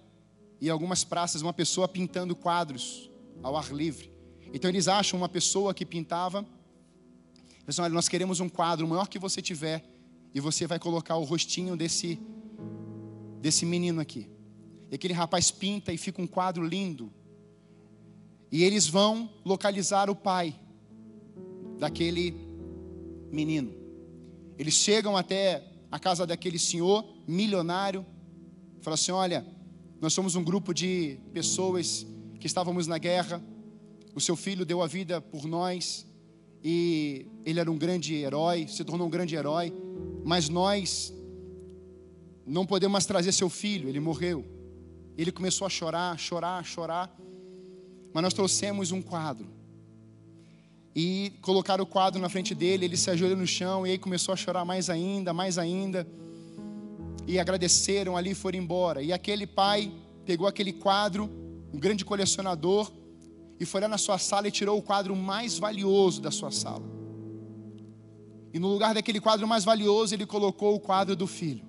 [0.61, 3.11] e algumas praças uma pessoa pintando quadros
[3.43, 4.13] ao ar livre.
[4.55, 6.47] Então eles acham uma pessoa que pintava.
[7.65, 9.98] Eles olha, nós queremos um quadro o maior que você tiver
[10.35, 12.19] e você vai colocar o rostinho desse
[13.41, 14.29] desse menino aqui.
[14.91, 17.13] E aquele rapaz pinta e fica um quadro lindo.
[18.51, 20.59] E eles vão localizar o pai
[21.79, 22.35] daquele
[23.31, 23.75] menino.
[24.59, 28.05] Eles chegam até a casa daquele senhor milionário,
[28.81, 29.47] fala assim: Olha,
[30.01, 32.07] nós somos um grupo de pessoas
[32.41, 33.43] que estávamos na guerra.
[34.15, 36.07] O seu filho deu a vida por nós
[36.65, 39.73] e ele era um grande herói, se tornou um grande herói,
[40.25, 41.13] mas nós
[42.47, 44.45] não podemos mais trazer seu filho, ele morreu.
[45.17, 47.15] Ele começou a chorar, chorar, chorar.
[48.13, 49.47] Mas nós trouxemos um quadro.
[50.95, 54.33] E colocaram o quadro na frente dele, ele se ajoelhou no chão e aí começou
[54.33, 56.07] a chorar mais ainda, mais ainda.
[57.27, 59.03] E agradeceram ali e foram embora.
[59.03, 59.93] E aquele pai
[60.25, 61.31] pegou aquele quadro,
[61.73, 62.91] um grande colecionador,
[63.61, 66.98] e foi lá na sua sala e tirou o quadro mais valioso da sua sala.
[68.53, 71.67] E no lugar daquele quadro mais valioso, ele colocou o quadro do filho.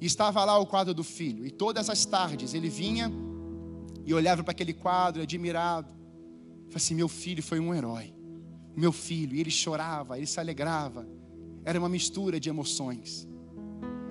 [0.00, 1.46] E estava lá o quadro do filho.
[1.46, 3.10] E todas as tardes ele vinha
[4.04, 5.88] e olhava para aquele quadro, admirado.
[6.68, 8.14] Falei assim: meu filho foi um herói.
[8.76, 9.36] Meu filho.
[9.36, 11.06] E ele chorava, ele se alegrava.
[11.64, 13.28] Era uma mistura de emoções.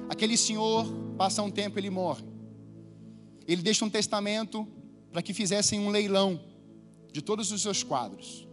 [0.10, 0.86] Aquele senhor,
[1.18, 2.26] passa um tempo, ele morre.
[3.48, 4.68] Ele deixa um testamento
[5.12, 6.40] para que fizessem um leilão
[7.12, 8.48] de todos os seus quadros.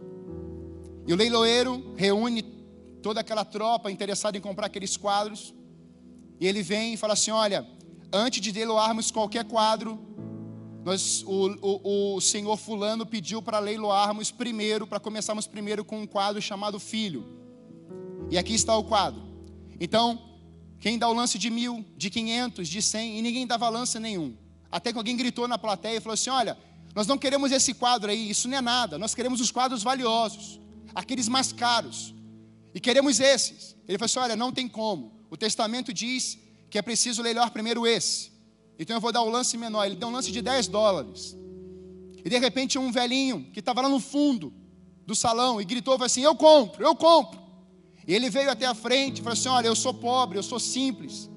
[1.07, 2.41] E o leiloeiro reúne
[3.05, 5.53] toda aquela tropa interessada em comprar aqueles quadros.
[6.39, 7.63] E ele vem e fala assim: Olha,
[8.11, 9.99] antes de leiloarmos qualquer quadro,
[10.83, 16.07] nós, o, o, o senhor Fulano pediu para leiloarmos primeiro, para começarmos primeiro com um
[16.07, 17.23] quadro chamado Filho.
[18.31, 19.21] E aqui está o quadro.
[19.79, 20.19] Então,
[20.79, 24.35] quem dá o lance de mil, de quinhentos, de cem, e ninguém dava lance nenhum.
[24.71, 26.57] Até que alguém gritou na plateia e falou assim: Olha,
[26.95, 30.59] nós não queremos esse quadro aí, isso não é nada, nós queremos os quadros valiosos,
[30.95, 32.15] aqueles mais caros,
[32.75, 33.73] e queremos esses.
[33.87, 36.37] Ele falou assim: Olha, não tem como, o testamento diz
[36.69, 38.33] que é preciso leiloar primeiro esse.
[38.77, 39.85] Então eu vou dar o lance menor.
[39.85, 41.37] Ele deu um lance de 10 dólares.
[42.23, 44.53] E de repente um velhinho que estava lá no fundo
[45.07, 47.39] do salão e gritou assim: Eu compro, eu compro.
[48.05, 50.59] E ele veio até a frente e falou assim: Olha, eu sou pobre, eu sou
[50.59, 51.29] simples.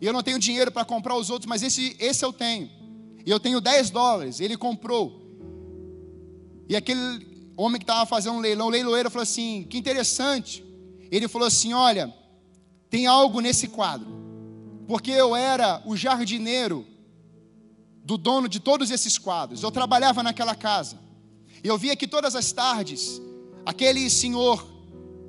[0.00, 2.68] E eu não tenho dinheiro para comprar os outros, mas esse, esse eu tenho.
[3.24, 4.40] E eu tenho 10 dólares.
[4.40, 5.22] Ele comprou.
[6.68, 7.24] E aquele
[7.56, 10.71] homem que estava fazendo um leilão, o leiloeiro falou assim: Que interessante.
[11.12, 12.12] Ele falou assim: Olha,
[12.90, 14.22] tem algo nesse quadro
[14.92, 16.86] porque eu era o jardineiro
[18.04, 19.62] do dono de todos esses quadros.
[19.62, 20.98] Eu trabalhava naquela casa.
[21.64, 23.18] E eu via que todas as tardes,
[23.64, 24.62] aquele senhor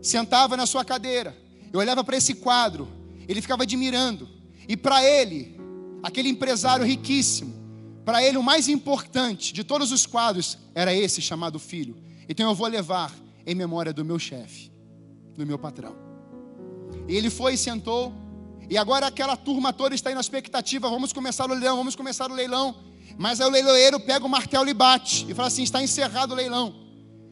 [0.02, 1.34] sentava na sua cadeira.
[1.72, 2.90] Eu olhava para esse quadro,
[3.26, 4.28] ele ficava admirando.
[4.68, 5.58] E para ele,
[6.04, 7.54] aquele empresário riquíssimo,
[8.04, 11.96] para ele o mais importante de todos os quadros era esse chamado filho.
[12.28, 13.16] Então eu vou levar
[13.46, 14.73] em memória do meu chefe,
[15.38, 15.96] do meu patrão.
[17.08, 18.14] E ele foi e sentou
[18.70, 22.30] e agora aquela turma toda está aí na expectativa, vamos começar o leilão, vamos começar
[22.32, 22.76] o leilão.
[23.18, 26.36] Mas aí o leiloeiro pega o martelo e bate e fala assim: está encerrado o
[26.36, 26.74] leilão.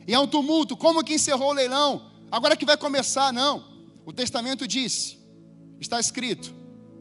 [0.07, 2.11] E é um tumulto, como que encerrou o leilão?
[2.29, 3.63] Agora que vai começar, não.
[4.05, 5.19] O testamento disse,
[5.79, 6.53] está escrito,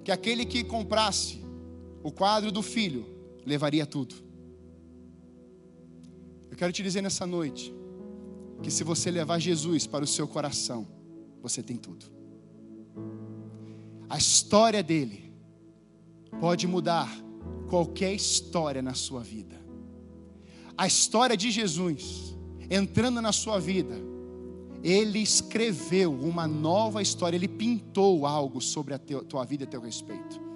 [0.05, 1.43] que aquele que comprasse
[2.03, 3.07] o quadro do filho
[3.45, 4.15] levaria tudo.
[6.51, 7.73] Eu quero te dizer nessa noite
[8.63, 10.87] que se você levar Jesus para o seu coração,
[11.43, 12.07] você tem tudo.
[14.09, 15.33] A história dele
[16.41, 17.09] pode mudar
[17.69, 19.61] qualquer história na sua vida.
[20.77, 22.37] A história de Jesus
[22.69, 24.11] entrando na sua vida
[24.83, 30.50] ele escreveu uma nova história, ele pintou algo sobre a tua vida e teu respeito.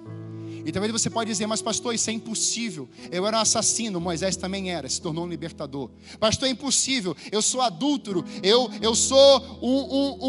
[0.65, 2.89] E talvez você pode dizer, mas pastor, isso é impossível.
[3.11, 5.91] Eu era um assassino, Moisés também era, se tornou um libertador.
[6.19, 7.15] Pastor, é impossível.
[7.31, 10.25] Eu sou adúltero, eu, eu sou um, um,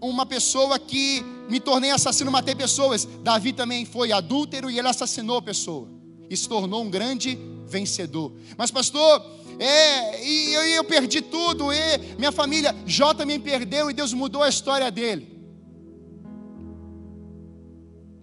[0.00, 3.06] um, uma pessoa que me tornei assassino, matei pessoas.
[3.22, 5.90] Davi também foi adúltero e ele assassinou pessoa.
[6.30, 8.32] E se tornou um grande vencedor.
[8.56, 9.22] Mas pastor,
[9.58, 14.42] é, e eu, eu perdi tudo, e minha família, Jó também perdeu e Deus mudou
[14.42, 15.36] a história dele.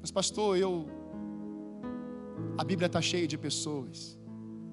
[0.02, 1.03] Mas pastor, eu
[2.58, 4.18] a Bíblia está cheia de pessoas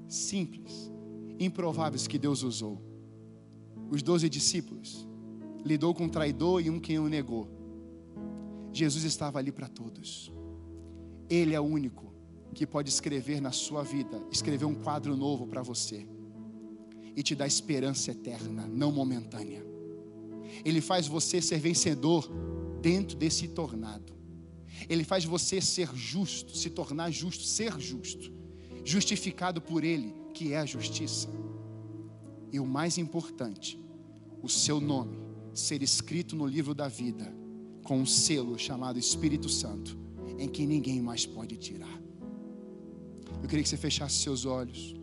[0.08, 0.92] simples,
[1.38, 2.80] improváveis que Deus usou.
[3.90, 5.06] Os doze discípulos
[5.64, 7.48] lidou com um traidor e um que o negou.
[8.72, 10.32] Jesus estava ali para todos.
[11.28, 12.12] Ele é o único
[12.54, 16.06] que pode escrever na sua vida, escrever um quadro novo para você
[17.16, 19.64] e te dar esperança eterna, não momentânea.
[20.64, 22.28] Ele faz você ser vencedor
[22.80, 24.19] dentro desse tornado.
[24.88, 28.32] Ele faz você ser justo, se tornar justo, ser justo,
[28.84, 31.28] justificado por Ele, que é a justiça.
[32.52, 33.78] E o mais importante,
[34.42, 35.18] o seu nome
[35.52, 37.32] ser escrito no livro da vida,
[37.84, 39.98] com um selo chamado Espírito Santo,
[40.38, 42.00] em que ninguém mais pode tirar.
[43.42, 44.94] Eu queria que você fechasse seus olhos.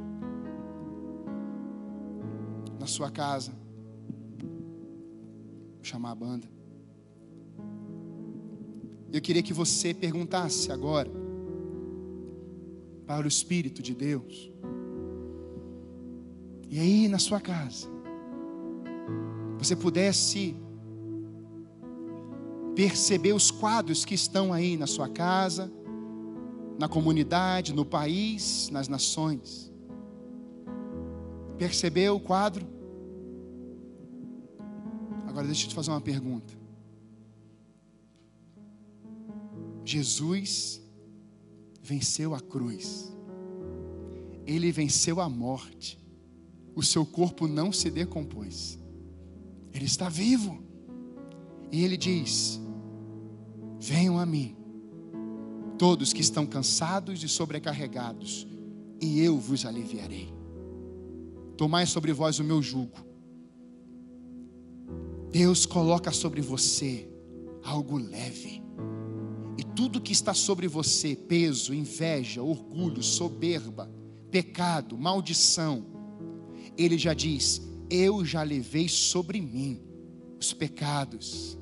[2.79, 3.51] Na sua casa.
[5.75, 6.56] Vou chamar a banda.
[9.11, 11.09] Eu queria que você perguntasse agora
[13.05, 14.51] para o Espírito de Deus.
[16.69, 17.87] E aí na sua casa,
[19.57, 20.55] você pudesse
[22.75, 25.71] perceber os quadros que estão aí na sua casa,
[26.77, 29.71] na comunidade, no país, nas nações.
[31.57, 32.67] Percebeu o quadro?
[35.27, 36.56] Agora deixa eu te fazer uma pergunta.
[39.87, 40.81] Jesus
[41.81, 43.09] venceu a cruz,
[44.45, 45.97] ele venceu a morte,
[46.75, 48.77] o seu corpo não se decompôs,
[49.73, 50.61] ele está vivo,
[51.71, 52.59] e ele diz:
[53.79, 54.57] Venham a mim,
[55.77, 58.45] todos que estão cansados e sobrecarregados,
[59.01, 60.33] e eu vos aliviarei.
[61.55, 62.97] Tomai sobre vós o meu jugo.
[65.31, 67.09] Deus coloca sobre você
[67.63, 68.66] algo leve
[69.77, 73.87] tudo que está sobre você, peso, inveja, orgulho, soberba,
[74.31, 75.85] pecado, maldição,
[76.75, 79.79] ele já diz: Eu já levei sobre mim
[80.39, 81.59] os pecados,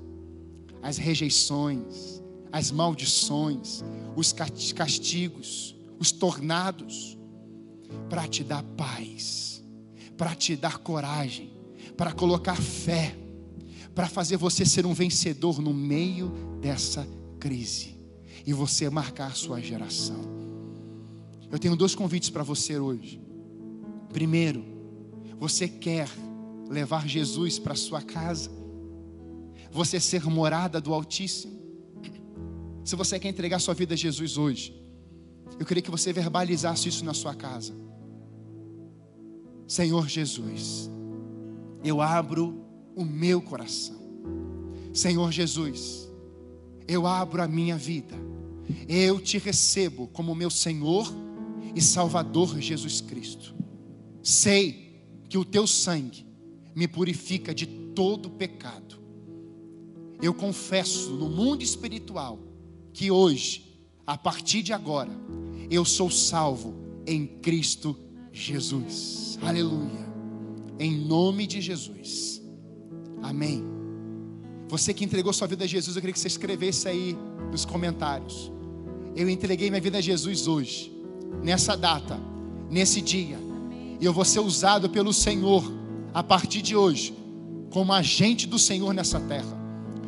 [0.81, 3.83] as rejeições, as maldições,
[4.15, 7.17] os castigos, os tornados,
[8.09, 9.61] para te dar paz,
[10.15, 11.51] para te dar coragem,
[11.97, 13.13] para colocar fé,
[13.93, 17.05] para fazer você ser um vencedor no meio dessa
[17.41, 17.94] crise
[18.45, 20.19] e você marcar a sua geração.
[21.51, 23.21] Eu tenho dois convites para você hoje.
[24.13, 24.63] Primeiro,
[25.39, 26.09] você quer
[26.69, 28.51] levar Jesus para sua casa?
[29.71, 31.55] Você ser morada do Altíssimo?
[32.83, 34.79] Se você quer entregar sua vida a Jesus hoje,
[35.59, 37.73] eu queria que você verbalizasse isso na sua casa.
[39.67, 40.89] Senhor Jesus,
[41.83, 42.63] eu abro
[42.95, 43.95] o meu coração.
[44.93, 46.07] Senhor Jesus,
[46.87, 48.24] eu abro a minha vida
[48.87, 51.11] eu te recebo como meu Senhor
[51.75, 53.53] e Salvador Jesus Cristo.
[54.23, 56.25] Sei que o teu sangue
[56.75, 58.99] me purifica de todo pecado.
[60.21, 62.39] Eu confesso no mundo espiritual
[62.93, 65.11] que hoje, a partir de agora,
[65.69, 67.97] eu sou salvo em Cristo
[68.31, 69.37] Jesus.
[69.41, 70.05] Aleluia.
[70.79, 72.41] Em nome de Jesus.
[73.21, 73.63] Amém.
[74.67, 77.15] Você que entregou sua vida a Jesus, eu queria que você escrevesse aí
[77.51, 78.51] nos comentários.
[79.15, 80.91] Eu entreguei minha vida a Jesus hoje,
[81.41, 82.19] nessa data,
[82.69, 83.39] nesse dia.
[83.97, 85.63] E eu vou ser usado pelo Senhor
[86.13, 87.15] a partir de hoje,
[87.71, 89.57] como agente do Senhor nessa terra.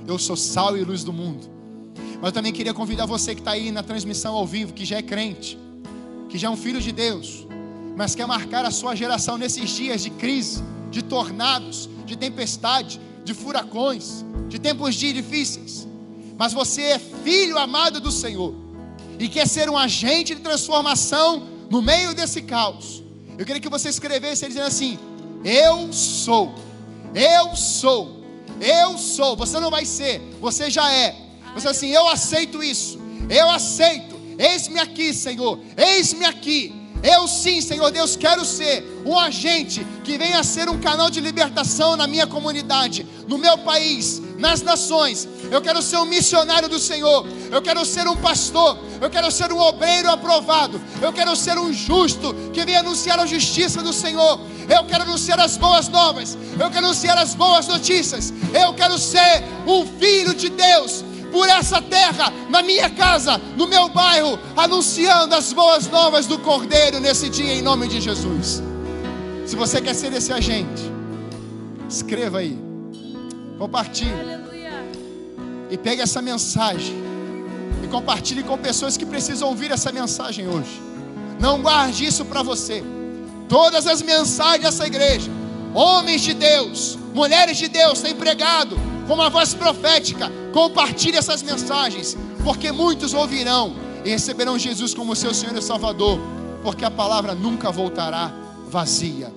[0.06, 1.48] Eu sou sal e luz do mundo.
[2.16, 4.98] Mas eu também queria convidar você que está aí na transmissão ao vivo, que já
[4.98, 5.58] é crente,
[6.28, 7.48] que já é um filho de Deus,
[7.96, 13.34] mas quer marcar a sua geração nesses dias de crise, de tornados, de tempestade, de
[13.34, 15.88] furacões, de tempos difíceis.
[16.38, 18.67] Mas você é filho amado do Senhor
[19.20, 23.04] e quer ser um agente de transformação no meio desse caos,
[23.38, 24.98] eu queria que você escrevesse dizendo assim:
[25.44, 26.54] Eu sou,
[27.14, 28.24] eu sou,
[28.60, 29.36] eu sou.
[29.36, 31.16] Você não vai ser, você já é.
[31.54, 33.00] Você assim, eu aceito isso,
[33.30, 34.16] eu aceito.
[34.40, 40.40] Eis-me aqui, Senhor, eis-me aqui, Eu sim, Senhor Deus, quero ser um agente que venha
[40.40, 45.28] a ser um canal de libertação na minha comunidade, no meu país, nas nações.
[45.52, 47.26] Eu quero ser um missionário do Senhor.
[47.52, 48.78] Eu quero ser um pastor.
[49.02, 50.82] Eu quero ser um obreiro aprovado.
[51.02, 54.40] Eu quero ser um justo que venha anunciar a justiça do Senhor.
[54.70, 56.38] Eu quero anunciar as boas novas.
[56.60, 58.34] Eu quero anunciar as boas notícias.
[58.54, 63.90] Eu quero ser um filho de Deus por essa terra, na minha casa, no meu
[63.90, 68.64] bairro, anunciando as boas novas do Cordeiro nesse dia, em nome de Jesus.
[69.46, 70.92] Se você quer ser esse agente,
[71.90, 72.58] escreva aí,
[73.58, 74.38] compartilhe,
[75.70, 76.96] e pegue essa mensagem,
[77.84, 80.82] e compartilhe com pessoas que precisam ouvir essa mensagem hoje.
[81.40, 82.84] Não guarde isso para você.
[83.48, 85.30] Todas as mensagens dessa igreja,
[85.74, 88.78] homens de Deus, mulheres de Deus, têm pregado
[89.08, 95.34] com uma voz profética, compartilhe essas mensagens, porque muitos ouvirão e receberão Jesus como seu
[95.34, 96.20] Senhor e Salvador,
[96.64, 98.34] porque a palavra nunca voltará
[98.68, 99.32] vazia.